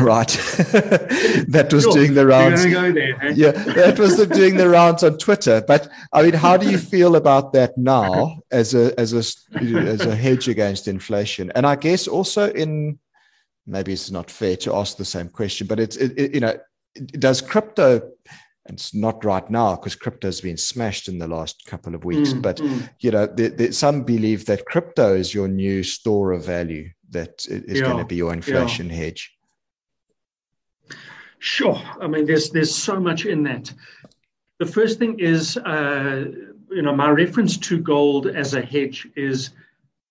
[0.00, 0.28] right.
[1.48, 1.92] that was sure.
[1.92, 2.64] doing the rounds.
[2.66, 3.32] Go there, hey?
[3.32, 5.62] Yeah, that was the, doing the rounds on Twitter.
[5.66, 9.22] But I mean, how do you feel about that now as a as a
[9.58, 11.50] as a hedge against inflation?
[11.54, 12.98] And I guess also in
[13.66, 16.56] maybe it's not fair to ask the same question, but it's it, it, you know,
[17.18, 18.02] does crypto
[18.66, 22.32] it's not right now because crypto has been smashed in the last couple of weeks.
[22.32, 22.88] Mm, but mm.
[23.00, 23.28] you know,
[23.70, 28.04] some believe that crypto is your new store of value that is yeah, going to
[28.04, 28.96] be your inflation yeah.
[28.96, 29.32] hedge.
[31.38, 31.80] Sure.
[32.00, 33.72] I mean, there's there's so much in that.
[34.58, 36.26] The first thing is, uh,
[36.70, 39.50] you know, my reference to gold as a hedge is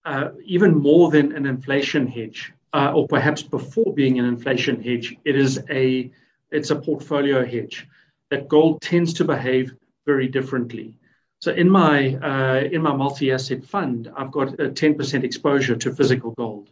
[0.06, 5.16] uh, even more than an inflation hedge, uh, or perhaps before being an inflation hedge,
[5.24, 6.12] it is a
[6.52, 7.88] it's a portfolio hedge
[8.30, 9.74] that gold tends to behave
[10.06, 10.94] very differently.
[11.40, 16.32] So in my uh, in my multi-asset fund, I've got a 10% exposure to physical
[16.32, 16.70] gold,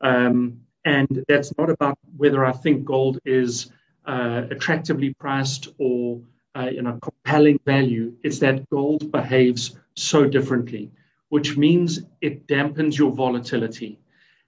[0.00, 3.72] um, and that's not about whether I think gold is
[4.06, 6.20] uh, attractively priced or
[6.56, 8.14] uh, you know compelling value.
[8.22, 10.90] It's that gold behaves so differently,
[11.28, 13.98] which means it dampens your volatility.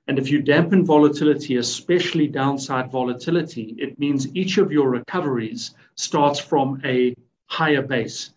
[0.09, 6.41] And if you dampen volatility, especially downside volatility, it means each of your recoveries starts
[6.41, 7.15] from a
[7.47, 8.31] higher base.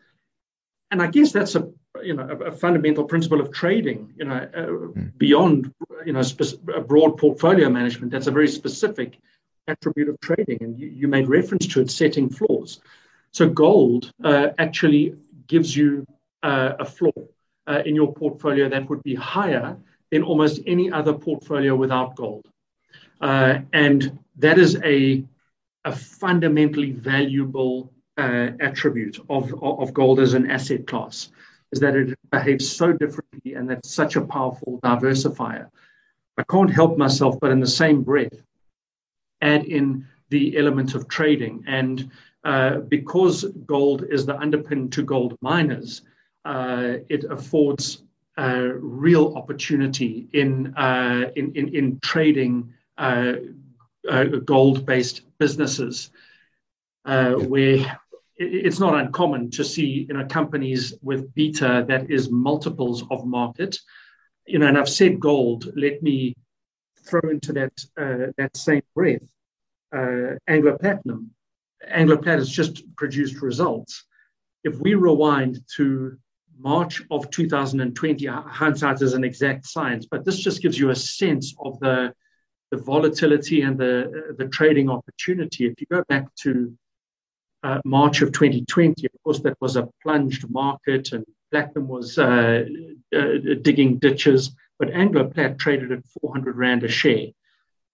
[0.92, 1.72] And I guess that's a
[2.04, 4.14] you know a, a fundamental principle of trading.
[4.18, 5.18] You know, uh, mm.
[5.18, 5.74] beyond
[6.06, 9.18] you know spe- a broad portfolio management, that's a very specific
[9.68, 10.58] attribute of trading.
[10.62, 12.80] And you, you made reference to it, setting floors.
[13.32, 15.16] So gold uh, actually
[15.48, 16.06] gives you
[16.44, 17.14] uh, a floor
[17.68, 19.78] uh, in your portfolio that would be higher
[20.12, 22.46] than almost any other portfolio without gold.
[23.22, 25.24] Uh, and that is a,
[25.86, 31.32] a fundamentally valuable uh, attribute of, of gold as an asset class,
[31.74, 35.68] is that it behaves so differently and that's such a powerful diversifier.
[36.38, 38.40] I can't help myself, but in the same breath,
[39.42, 41.64] add in the element of trading.
[41.68, 42.12] And
[42.44, 46.04] uh, because gold is the underpin to gold miners,
[46.46, 48.04] uh, it affords
[48.38, 48.70] uh,
[49.06, 53.34] real opportunity in, uh, in, in, in, trading uh,
[54.10, 56.12] uh gold based businesses,
[57.06, 58.00] uh, where
[58.44, 63.78] it's not uncommon to see you know, companies with beta that is multiples of market.
[64.46, 66.34] You know, and I've said gold, let me
[67.06, 69.22] throw into that, uh, that same breath
[69.96, 71.32] uh, Anglo Platinum.
[71.88, 74.06] Anglo Plat has just produced results.
[74.64, 76.18] If we rewind to
[76.60, 78.28] March of 2020.
[78.28, 82.14] Uh, hindsight is an exact science, but this just gives you a sense of the,
[82.72, 85.66] the volatility and the, uh, the trading opportunity.
[85.66, 86.74] If you go back to
[87.64, 92.66] uh, March of 2020, of course, that was a plunged market and Platinum was uh,
[93.16, 93.28] uh,
[93.62, 97.28] digging ditches, but Anglo Plat traded at 400 Rand a share.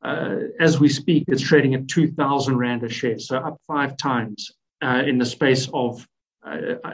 [0.01, 4.51] Uh, as we speak, it's trading at 2,000 Rand a share, so up five times
[4.81, 6.07] uh, in the space of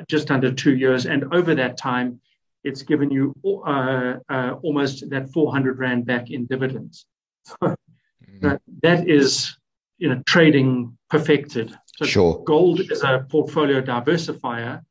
[0.07, 1.05] just under two years.
[1.05, 2.19] And over that time,
[2.63, 7.05] it's given you uh, uh, almost that 400 Rand back in dividends.
[7.43, 8.55] So mm-hmm.
[8.81, 9.55] that is
[9.97, 11.77] you know, trading perfected.
[11.95, 12.43] So sure.
[12.43, 14.81] gold is a portfolio diversifier.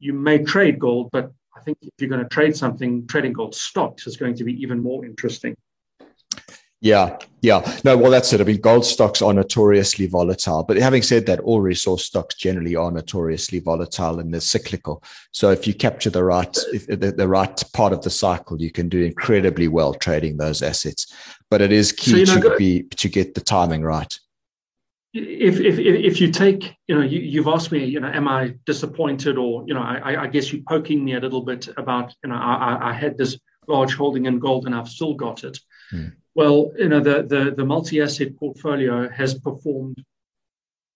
[0.00, 3.54] You may trade gold, but I think if you're going to trade something, trading gold
[3.54, 5.56] stocks is going to be even more interesting.
[6.84, 7.78] Yeah, yeah.
[7.82, 8.42] No, well, that's it.
[8.42, 10.64] I mean, gold stocks are notoriously volatile.
[10.64, 15.02] But having said that, all resource stocks generally are notoriously volatile and they're cyclical.
[15.30, 18.90] So if you capture the right the, the, right part of the cycle, you can
[18.90, 21.10] do incredibly well trading those assets.
[21.48, 24.18] But it is key so, to know, be to get the timing right.
[25.14, 28.56] If if if you take, you know, you, have asked me, you know, am I
[28.66, 32.30] disappointed, or you know, I, I guess you're poking me a little bit about, you
[32.30, 35.58] know, I, I had this large holding in gold and I've still got it.
[35.90, 40.04] Hmm well, you know, the, the, the multi-asset portfolio has performed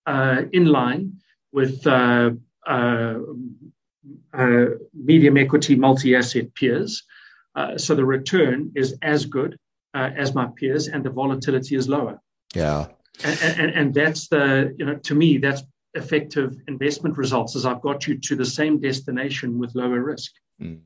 [0.06, 1.20] uh, in line
[1.52, 2.30] with uh,
[2.66, 3.14] uh,
[4.32, 4.64] uh
[4.94, 7.04] medium equity multi-asset peers.
[7.54, 9.56] Uh, so the return is as good
[9.94, 12.20] uh, as my peers, and the volatility is lower.
[12.54, 12.86] Yeah,
[13.24, 15.62] and, and, and that's the you know to me that's
[15.94, 20.32] effective investment results as I've got you to the same destination with lower risk.
[20.60, 20.80] Mm.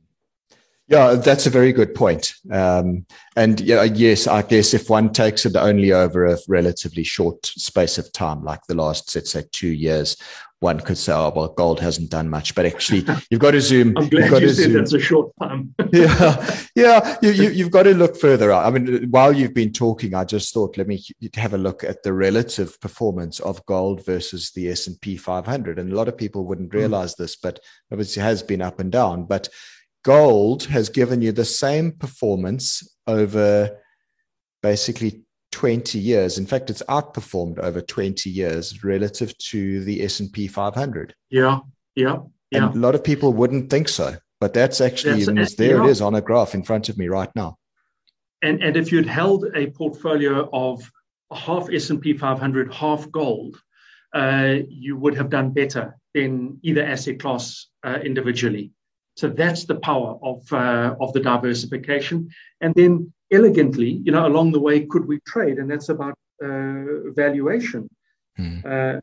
[0.89, 2.35] Yeah, that's a very good point.
[2.51, 3.07] Um,
[3.37, 7.99] and yeah, yes, I guess if one takes it only over a relatively short space
[7.99, 10.17] of time, like the last, let's say, two years,
[10.63, 13.95] one could say, oh, well, gold hasn't done much, but actually you've got to zoom.
[13.97, 14.73] I'm glad you said zoom.
[14.75, 15.75] that's a short time.
[15.93, 16.57] yeah.
[16.77, 17.17] Yeah.
[17.21, 18.65] You, you, you've got to look further out.
[18.65, 21.03] I mean, while you've been talking, I just thought, let me
[21.35, 25.79] have a look at the relative performance of gold versus the S&P 500.
[25.79, 26.79] And a lot of people wouldn't hmm.
[26.79, 27.59] realize this, but
[27.91, 29.49] obviously has been up and down, but
[30.05, 33.79] gold has given you the same performance over
[34.63, 35.23] basically
[35.53, 36.39] 20 years.
[36.39, 41.15] In fact, it's outperformed over 20 years relative to the S&P 500.
[41.31, 41.61] Yeah,
[41.95, 42.17] yeah,
[42.51, 42.67] yeah.
[42.67, 45.85] And a lot of people wouldn't think so, but that's actually that's, there yeah.
[45.85, 47.57] it is on a graph in front of me right now.
[48.43, 50.83] And and if you'd held a portfolio of
[51.33, 53.57] half S&P 500, half gold,
[54.15, 58.73] uh, you would have done better than either asset class uh, individually.
[59.17, 62.31] So that's the power of uh, of the diversification.
[62.61, 65.59] And then elegantly, you know, along the way, could we trade?
[65.59, 67.89] And that's about uh, valuation.
[68.39, 68.65] Mm.
[68.65, 69.01] Uh,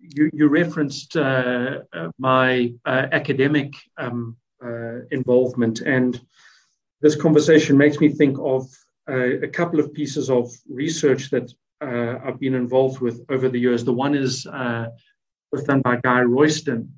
[0.00, 6.20] you, you, referenced uh, uh my uh, academic um, uh, involvement, and
[7.00, 8.68] this conversation makes me think of
[9.08, 13.84] a couple of pieces of research that I've been involved with over the years.
[13.84, 14.46] The one is
[15.52, 16.92] was done by Guy Royston.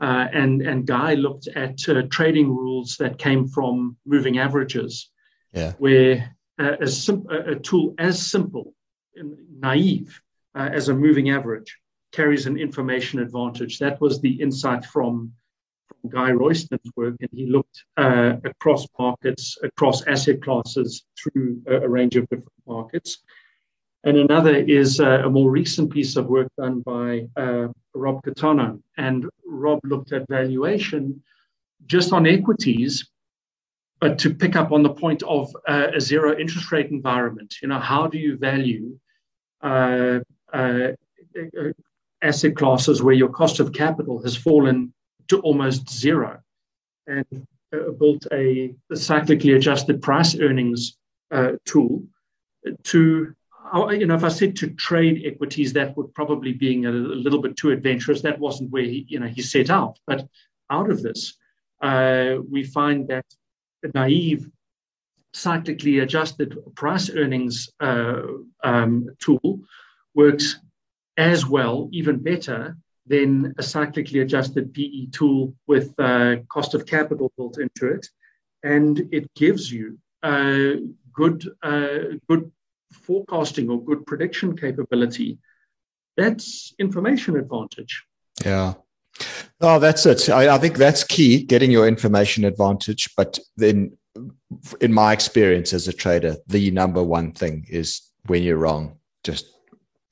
[0.00, 1.78] and, and Guy looked at
[2.10, 5.10] trading rules that came from moving averages
[5.52, 5.72] yeah.
[5.78, 8.74] where uh, a, sim- a, tool as simple
[9.16, 10.20] and naive
[10.54, 11.76] uh, as a moving average
[12.12, 13.78] carries an information advantage.
[13.78, 15.32] That was the insight from,
[15.86, 21.76] from Guy Royston's work, and he looked uh, across markets, across asset classes through a,
[21.76, 23.18] a, range of different markets.
[24.04, 28.80] And another is uh, a more recent piece of work done by uh, Rob Catano.
[28.96, 31.22] And Rob looked at valuation
[31.86, 33.10] just on equities
[34.00, 37.68] but to pick up on the point of uh, a zero interest rate environment, you
[37.68, 38.98] know, how do you value
[39.62, 40.20] uh,
[40.52, 40.88] uh,
[42.22, 44.92] asset classes where your cost of capital has fallen
[45.28, 46.40] to almost zero,
[47.06, 50.96] and uh, built a, cyclically adjusted price earnings
[51.30, 52.02] uh, tool
[52.84, 53.34] to.
[53.74, 57.20] Uh, you know, if I said to trade equities, that would probably being a, a
[57.24, 58.22] little bit too adventurous.
[58.22, 59.98] That wasn't where he, you know, he set out.
[60.06, 60.26] But
[60.70, 61.34] out of this,
[62.50, 63.26] we find that
[63.94, 64.50] naive
[65.34, 68.22] cyclically adjusted price earnings uh,
[68.64, 69.60] um, tool
[70.14, 70.58] works
[71.16, 72.76] as well, even better
[73.06, 78.06] than a cyclically adjusted PE tool with uh, cost of capital built into it,
[78.62, 80.72] and it gives you uh,
[81.12, 82.50] good uh, good
[82.92, 85.38] forecasting or good prediction capability.
[86.16, 88.04] That's information advantage.
[88.44, 88.74] Yeah.
[89.60, 90.28] Oh, that's it.
[90.28, 93.10] I, I, think that's key, getting your information advantage.
[93.16, 93.96] But then,
[94.80, 99.46] in my experience as a trader, the number one thing is when you're wrong, just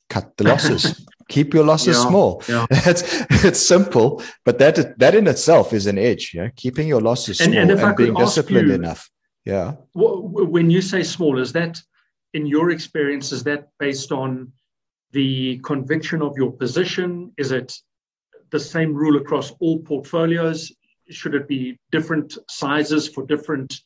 [0.08, 1.06] cut the losses.
[1.28, 2.42] Keep your losses yeah, small.
[2.48, 2.66] Yeah.
[2.70, 3.02] It's
[3.44, 6.30] it's simple, but that that in itself is an edge.
[6.32, 9.10] Yeah, keeping your losses and, small and, and being disciplined you, enough.
[9.44, 9.72] Yeah.
[9.94, 11.82] When you say small, is that
[12.32, 13.32] in your experience?
[13.32, 14.52] Is that based on
[15.12, 17.32] the conviction of your position?
[17.38, 17.76] Is it
[18.50, 20.72] the same rule across all portfolios?
[21.10, 23.80] Should it be different sizes for different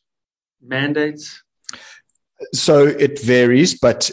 [0.62, 1.42] mandates?
[2.54, 4.11] So it varies, but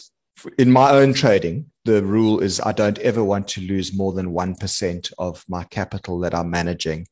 [0.58, 4.34] in my own trading, the rule is I don't ever want to lose more than
[4.34, 7.08] 1% of my capital that I'm managing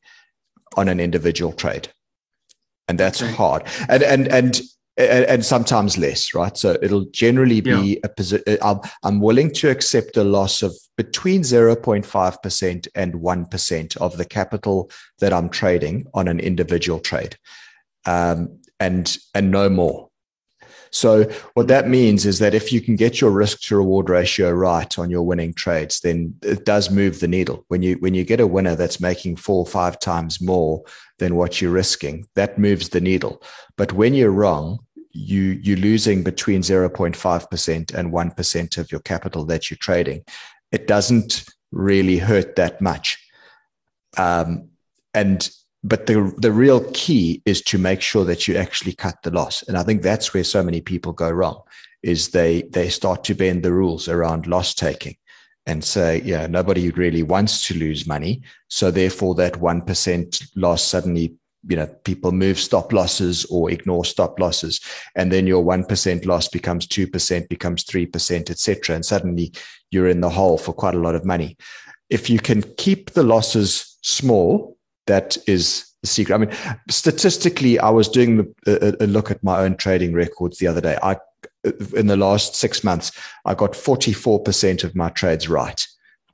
[0.76, 1.88] on an individual trade.
[2.88, 3.32] And that's okay.
[3.32, 3.62] hard.
[3.88, 4.60] And, and, and
[4.96, 6.56] and, sometimes less, right?
[6.56, 7.98] So it'll generally be yeah.
[8.04, 8.44] a position.
[8.46, 14.24] Uh, I'm, I'm willing to accept a loss of between 0.5% and 1% of the
[14.24, 17.36] capital that I'm trading on an individual trade,
[18.06, 20.08] um, and and no more.
[20.90, 24.50] So what that means is that if you can get your risk to reward ratio
[24.50, 27.66] right on your winning trades, then it does move the needle.
[27.68, 30.82] When you when you get a winner that's making four or five times more
[31.18, 33.42] than what you're risking, that moves the needle.
[33.76, 34.85] But when you're wrong,
[35.16, 40.24] you you're losing between 0.5% and 1% of your capital that you're trading.
[40.72, 43.18] It doesn't really hurt that much.
[44.16, 44.68] Um,
[45.14, 45.48] and
[45.82, 49.62] but the the real key is to make sure that you actually cut the loss.
[49.62, 51.62] And i think that's where so many people go wrong
[52.02, 55.16] is they they start to bend the rules around loss taking
[55.66, 58.42] and say yeah nobody really wants to lose money.
[58.68, 61.34] So therefore that 1% loss suddenly
[61.68, 64.80] you know people move stop losses or ignore stop losses
[65.14, 69.52] and then your 1% loss becomes 2% becomes 3% etc and suddenly
[69.90, 71.56] you're in the hole for quite a lot of money.
[72.10, 76.34] If you can keep the losses small that is the secret.
[76.34, 76.56] I mean
[76.90, 80.96] statistically i was doing a, a look at my own trading records the other day.
[81.02, 81.16] I
[81.96, 83.10] in the last 6 months
[83.44, 85.84] i got 44% of my trades right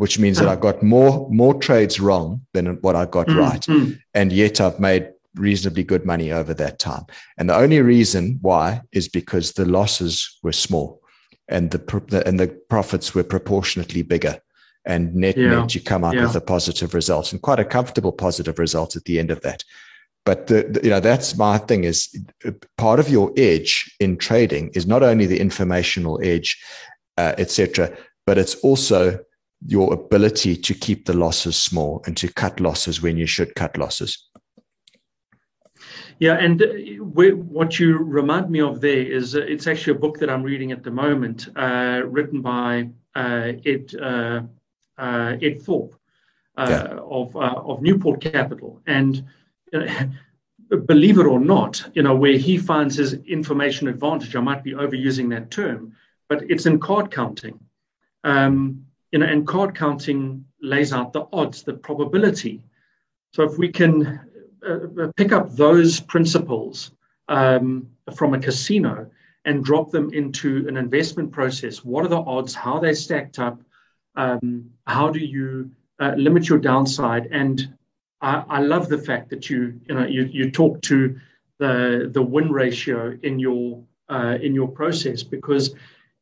[0.03, 3.61] which means that I got more more trades wrong than what I got Mm, right,
[3.61, 3.99] mm.
[4.15, 7.05] and yet I've made reasonably good money over that time.
[7.39, 11.01] And the only reason why is because the losses were small,
[11.49, 14.39] and the, and the profits were proportionately bigger.
[14.85, 16.23] And net Yeah, net, you come up yeah.
[16.27, 19.63] with a positive result and quite a comfortable positive result at the end of that.
[20.25, 22.09] But the, the- you know that's my thing is
[22.45, 26.61] uh, part of your edge in trading is not only the informational edge,
[27.17, 29.19] uh, etc., but it's also
[29.67, 33.77] your ability to keep the losses small and to cut losses when you should cut
[33.77, 34.29] losses.
[36.23, 36.67] Yeah, and uh,
[37.03, 40.71] what you remind me of there is uh, it's actually a book that I'm reading
[40.71, 44.43] at the moment, uh, written by uh, Ed uh,
[44.97, 45.97] uh, Ed Thorp
[46.57, 46.99] uh, Yeah.
[47.19, 49.25] of uh, of Newport Capital, and
[50.87, 54.37] believe it or not, you know where he finds his information advantage.
[54.37, 55.97] I might be overusing that term,
[56.29, 57.59] but it's in card counting.
[58.23, 62.63] Um, you know, and card counting lays out the odds, the probability.
[63.35, 64.21] So if we can
[65.17, 66.93] pick up those principles
[67.29, 69.11] um, from a casino
[69.45, 71.85] and drop them into an investment process.
[71.85, 72.55] What are the odds?
[72.55, 73.61] How they stacked up?
[74.15, 77.29] Um, how do you uh, limit your downside?
[77.33, 77.75] And
[78.21, 81.19] I, I love the fact that you you know you you talk to
[81.59, 85.75] the the win ratio in your uh, in your process because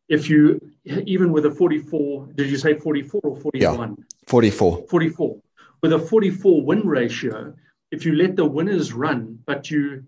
[0.09, 3.97] if you even with a 44 did you say 44 or 41
[4.31, 4.87] 44.
[4.89, 5.37] 44.
[5.83, 7.53] With a 44 win ratio,
[7.91, 10.05] if you let the winners run, but you,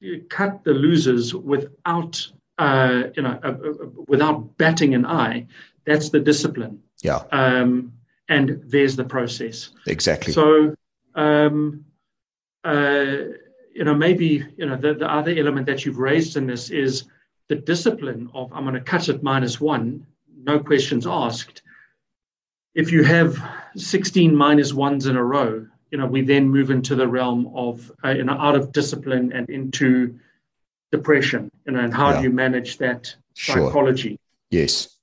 [0.00, 5.46] you cut the losers without, uh, you know, uh, uh, without batting an eye,
[5.84, 6.80] that's the discipline.
[7.02, 7.92] Yeah, Um,
[8.28, 9.70] and there's the process.
[9.86, 10.32] exactly.
[10.32, 10.74] So,
[11.14, 11.84] um,
[12.64, 13.16] uh,
[13.72, 17.04] you know, maybe you know the, the other element that you've raised in this is
[17.48, 20.06] the discipline of I'm going to cut it minus one,
[20.42, 21.62] no questions asked.
[22.74, 23.40] If you have
[23.76, 27.90] 16 minus ones in a row, you know, we then move into the realm of
[28.04, 30.18] uh, you know out of discipline and into
[30.92, 31.50] depression.
[31.66, 32.16] You know, and how Yeah.
[32.18, 33.66] do you manage that Sure.
[33.66, 34.18] psychology?
[34.50, 34.94] Yes.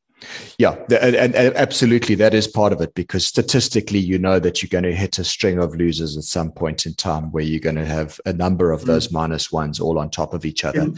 [0.57, 4.63] Yeah, and, and, and absolutely, that is part of it because statistically, you know that
[4.63, 7.59] you're going to hit a string of losers at some point in time where you're
[7.59, 10.81] going to have a number of those minus ones all on top of each other.
[10.81, 10.97] In-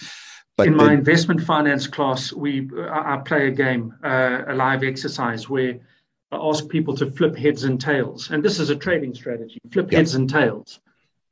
[0.56, 5.48] but in my investment finance class, we I, play a game, uh, a live exercise
[5.48, 5.80] where
[6.32, 10.00] ask people to flip heads and tails, and this is a trading strategy: flip Yeah.
[10.00, 10.80] heads and tails.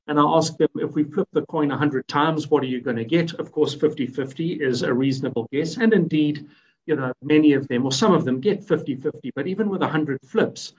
[0.08, 2.98] And I ask them if we flip the coin 100 times, what are you going
[2.98, 3.34] to get?
[3.34, 5.78] Of course, 50 50 is a reasonable guess.
[5.78, 6.48] And indeed,
[6.86, 9.32] you know, many of them, or some of them, get 50 50.
[9.36, 10.74] But even with 100 flips,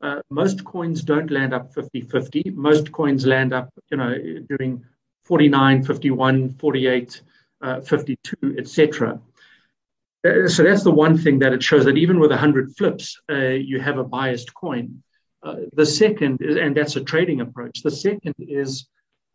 [0.00, 2.50] uh, most coins don't land up 50 50.
[2.54, 4.18] Most coins land up, you know,
[4.58, 4.84] doing
[5.22, 7.22] 49, 51, 48,
[7.60, 9.20] uh, 52, etc.
[10.26, 13.56] Uh, So that's the one thing that it shows that even with 100 flips, uh,
[13.70, 15.02] you have a biased coin.
[15.42, 17.82] Uh, the second is, and that's a trading approach.
[17.82, 18.86] The second is,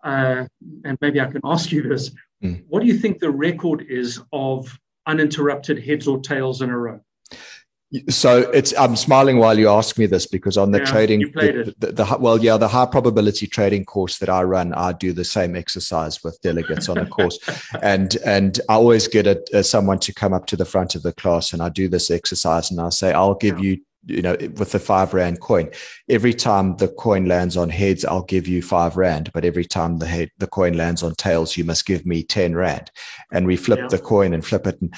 [0.03, 0.45] uh,
[0.85, 2.11] and maybe I can ask you this:
[2.43, 2.63] Mm.
[2.67, 6.99] What do you think the record is of uninterrupted heads or tails in a row?
[8.09, 11.73] So it's I'm smiling while you ask me this because on the Yeah, trading the,
[11.79, 15.23] the, the, well yeah the high probability trading course that I run I do the
[15.23, 17.39] same exercise with delegates on the course
[17.81, 21.03] and and I always get a, a, someone to come up to the front of
[21.03, 23.63] the class and I do this exercise and I say I'll give Yeah.
[23.71, 25.69] you you know with the 5 rand coin
[26.09, 29.99] every time the coin lands on heads I'll give you 5 rand but every time
[29.99, 32.91] the head the coin lands on tails you must give me 10 rand
[33.31, 33.88] and we flip Yeah.
[33.88, 34.93] the coin and flip it and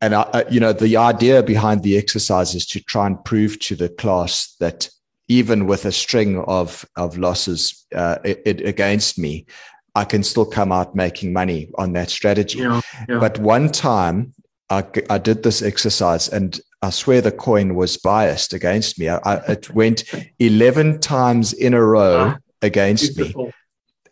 [0.00, 3.58] and I, I- you know the idea behind the exercise is to try and prove
[3.60, 4.88] to the class that
[5.28, 9.46] even with a string of of losses uh, it, it, against me
[9.94, 13.18] i can still come out making money on that strategy Yeah, yeah.
[13.18, 14.32] but one time
[14.68, 19.18] I, I did this exercise and i swear the coin was biased against me I,
[19.18, 20.04] I, it went
[20.38, 23.52] 11 times in a row Ah, against me Beautiful.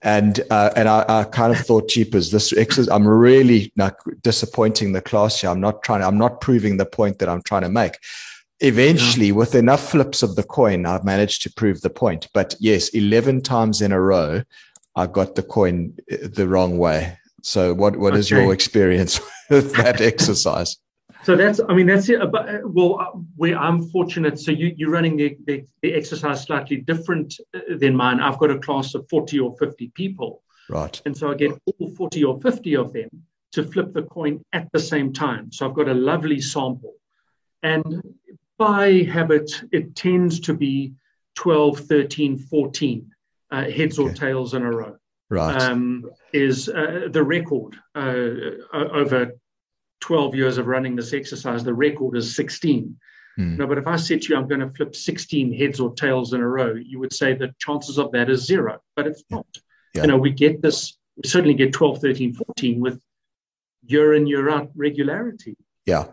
[0.05, 4.93] And uh, and I, I kind of thought, jeepers, this exercise, I'm really like disappointing
[4.93, 5.51] the class here.
[5.51, 6.03] I'm not trying.
[6.03, 7.99] I'm not proving the point that I'm trying to make.
[8.61, 12.29] Eventually, with enough flips of the coin, I've managed to prove the point.
[12.35, 14.43] But yes, eleven times in a row,
[14.95, 17.19] I got the coin uh, the wrong way.
[17.43, 18.43] So, what what is Okay.
[18.43, 20.77] your experience with that exercise?
[21.25, 22.20] So that's, I mean, that's it.
[22.31, 26.43] But, uh, well, uh, where I'm fortunate, so you, you're running the, the, the exercise
[26.43, 28.20] slightly different uh, than mine.
[28.20, 30.43] I've got a class of 40 or 50 people.
[30.68, 31.01] Right.
[31.07, 33.09] And so I get all 40 or 50 of them
[33.53, 35.51] to flip the coin at the same time.
[35.51, 36.95] So I've got a lovely sample.
[37.62, 38.03] And
[38.59, 40.93] by habit, it tends to be
[41.37, 43.11] 12, 13, 14
[43.51, 44.97] uh, heads or tails in a row
[45.31, 45.61] Right.
[45.61, 48.29] um, is uh, the record uh,
[48.72, 49.33] over
[50.05, 51.65] 12 years of running this exercise.
[51.65, 52.95] The record is 16.
[53.39, 53.57] Mm.
[53.57, 56.35] No, but if I said to you, I'm going to flip 16 heads or tails
[56.35, 59.47] in a row, you would say the chances of that is zero, but it's not.
[59.95, 60.03] Yeah.
[60.03, 63.01] You know, we get this, we certainly get 12, 13, 14 with
[63.87, 65.57] year in, year out regularity.
[65.87, 66.05] Yeah.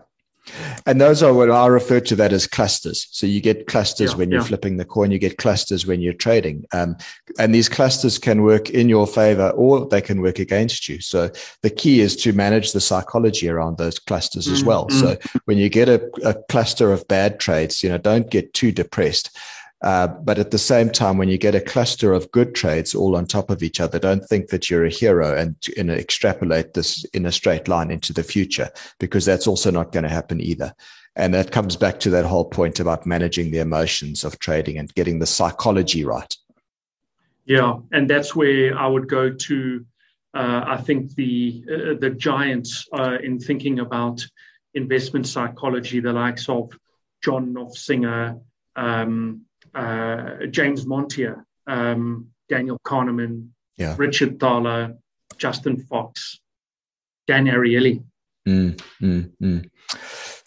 [0.85, 3.07] And those are what I refer to that as clusters.
[3.11, 4.47] So you get clusters yeah, when you're yeah.
[4.47, 6.65] flipping the coin, you get clusters when you're trading.
[6.73, 6.97] Um,
[7.37, 10.99] and these clusters can work in your favor or they can work against you.
[10.99, 11.29] So
[11.61, 14.55] the key is to manage the psychology around those clusters mm-hmm.
[14.55, 14.89] as well.
[14.89, 18.71] So when you get a, a cluster of bad trades, you know, don't get too
[18.71, 19.37] depressed.
[19.83, 23.15] Uh, but at the same time, when you get a cluster of good trades all
[23.15, 27.03] on top of each other, don't think that you're a hero and, and extrapolate this
[27.13, 28.69] in a straight line into the future,
[28.99, 30.73] because that's also not going to happen either.
[31.15, 34.93] And that comes back to that whole point about managing the emotions of trading and
[34.93, 36.35] getting the psychology right.
[37.45, 39.85] Yeah, and that's where I would go to.
[40.33, 44.25] Uh, I think the uh, the giants uh, in thinking about
[44.73, 46.71] investment psychology, the likes of
[47.21, 48.39] John Nofsinger,
[48.77, 49.41] um,
[49.75, 53.95] uh, James Montier, um, Daniel Kahneman, yeah.
[53.97, 54.95] Richard Thaler,
[55.37, 56.39] Justin Fox,
[57.27, 58.03] Dan Ariely.
[58.47, 59.69] Mm, mm, mm.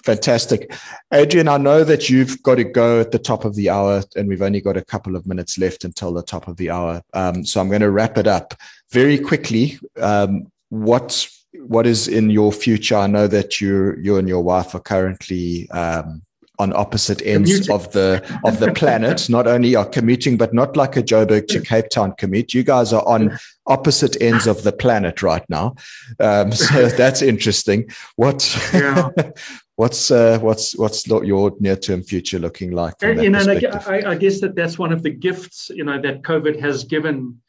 [0.04, 0.70] Fantastic.
[1.12, 4.28] Adrian, I know that you've got to go at the top of the hour, and
[4.28, 7.00] we've only got a couple of minutes left until the top of the hour.
[7.14, 8.54] Um, so I'm going to wrap it up
[8.90, 9.78] very quickly.
[9.98, 12.96] Um, what what is in your future?
[12.96, 16.22] I know that you you and your wife are currently um,
[16.58, 17.74] on opposite ends commuting.
[17.74, 19.28] of the of the planet.
[19.28, 22.54] not only are commuting, but not like a Joburg to Cape Town commute.
[22.54, 25.74] You guys are on opposite ends of the planet right now,
[26.20, 27.88] um, so that's interesting.
[28.16, 28.56] What?
[28.72, 29.10] Yeah.
[29.76, 32.94] what's uh, what's what's your near term future looking like?
[33.02, 36.60] And, and I, I, guess that that's one of the gifts you know that COVID
[36.60, 37.40] has given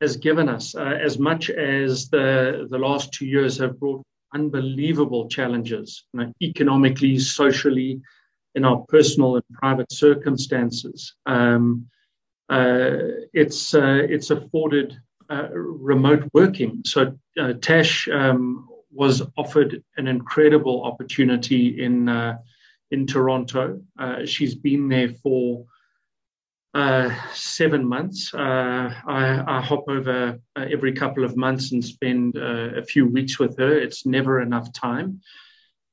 [0.00, 0.74] has given us.
[0.74, 4.02] Uh, as much as the the last two years have brought
[4.34, 8.00] unbelievable challenges, you know, economically, socially,
[8.54, 11.14] in our personal and private circumstances.
[11.26, 11.86] Um,
[12.48, 12.96] uh,
[13.32, 14.96] it's uh, it's afforded
[15.30, 16.82] uh, remote working.
[16.84, 22.38] So uh, Tash um, was offered an incredible opportunity in uh,
[22.90, 23.80] in Toronto.
[23.98, 25.64] Uh, she's been there for
[27.32, 28.34] seven months.
[28.34, 28.92] I,
[29.46, 33.78] I, hop over every couple of months and spend a few weeks with her.
[33.78, 35.20] It's never enough time.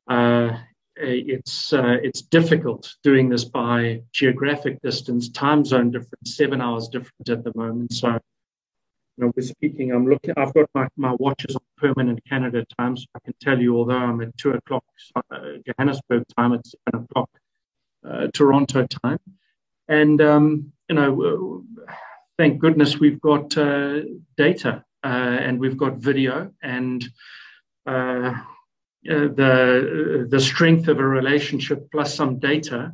[0.08, 0.58] Uh,
[1.02, 7.30] it's uh, it's difficult doing this by geographic distance, time zone difference, seven hours different
[7.30, 7.94] at the moment.
[7.94, 8.20] So, you
[9.18, 9.92] know, we're speaking.
[9.92, 10.34] I'm looking.
[10.38, 13.78] I've got my, my watches on permanent Canada time, so I can tell you.
[13.78, 14.84] Although I'm at two o'clock
[15.16, 17.30] uh, Johannesburg time, it's seven o'clock
[18.08, 19.20] uh, Toronto time,
[19.88, 21.64] and um, you know,
[22.38, 24.02] thank goodness we've got uh,
[24.38, 27.08] data uh, and we've got video and
[29.10, 32.94] uh, uh, the the strength of a relationship plus some data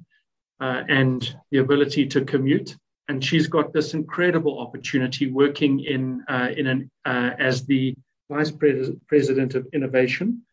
[0.62, 2.76] uh, and the ability to commute.
[3.10, 7.94] And she's got this incredible opportunity working in uh, in an uh, as the
[8.30, 10.44] vice pres- president of innovation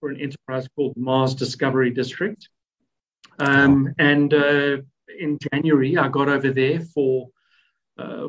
[0.00, 2.48] for an enterprise called Mars Discovery District.
[3.38, 7.28] Um, and in January, I got over there for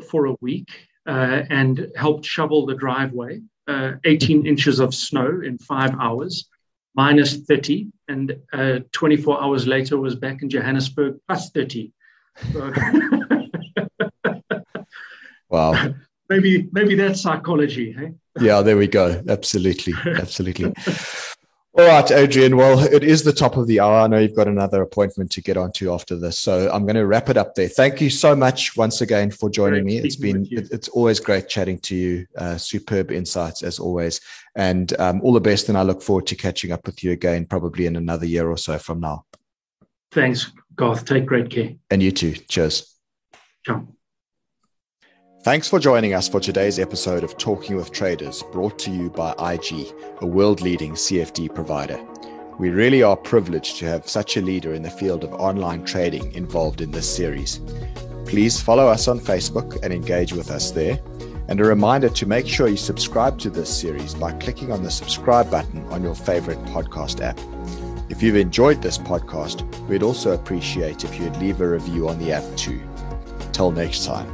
[0.09, 0.69] for a week
[1.05, 3.41] and helped shovel the driveway.
[3.65, 6.49] Uh, 18 inches of snow in five hours
[6.95, 11.91] minus 30, and uh, 24 hours later was back in Johannesburg plus 30.
[12.51, 12.73] So
[15.49, 15.93] wow.
[16.29, 17.91] Maybe maybe that's psychology.
[17.91, 18.13] Hey?
[18.39, 19.21] Yeah, there we go.
[19.27, 20.73] Absolutely, absolutely.
[21.75, 22.55] All right, Adrian.
[22.55, 24.01] Well, it is the top of the hour.
[24.01, 27.07] I know you've got another appointment to get onto after this, so I'm going to
[27.07, 27.67] wrap it up there.
[27.67, 29.97] Thank you so much once again for joining great me.
[29.97, 32.27] It's been it's always great chatting to you.
[32.37, 34.21] Uh, superb insights as always,
[34.55, 35.67] and um, all the best.
[35.67, 38.57] And I look forward to catching up with you again, probably in another year or
[38.57, 39.25] so from now.
[40.11, 41.05] Thanks, Garth.
[41.05, 41.73] Take great care.
[41.89, 42.33] And you too.
[42.33, 42.95] Cheers.
[43.65, 43.87] Ciao.
[45.43, 49.31] Thanks for joining us for today's episode of Talking with Traders, brought to you by
[49.53, 52.01] IG, a world leading CFD provider.
[52.59, 56.31] We really are privileged to have such a leader in the field of online trading
[56.31, 57.59] involved in this series.
[58.25, 60.97] Please follow us on Facebook and engage with us there.
[61.49, 64.91] And a reminder to make sure you subscribe to this series by clicking on the
[64.91, 67.37] subscribe button on your favorite podcast app.
[68.09, 72.31] If you've enjoyed this podcast, we'd also appreciate if you'd leave a review on the
[72.31, 72.81] app too.
[73.51, 74.33] Till next time.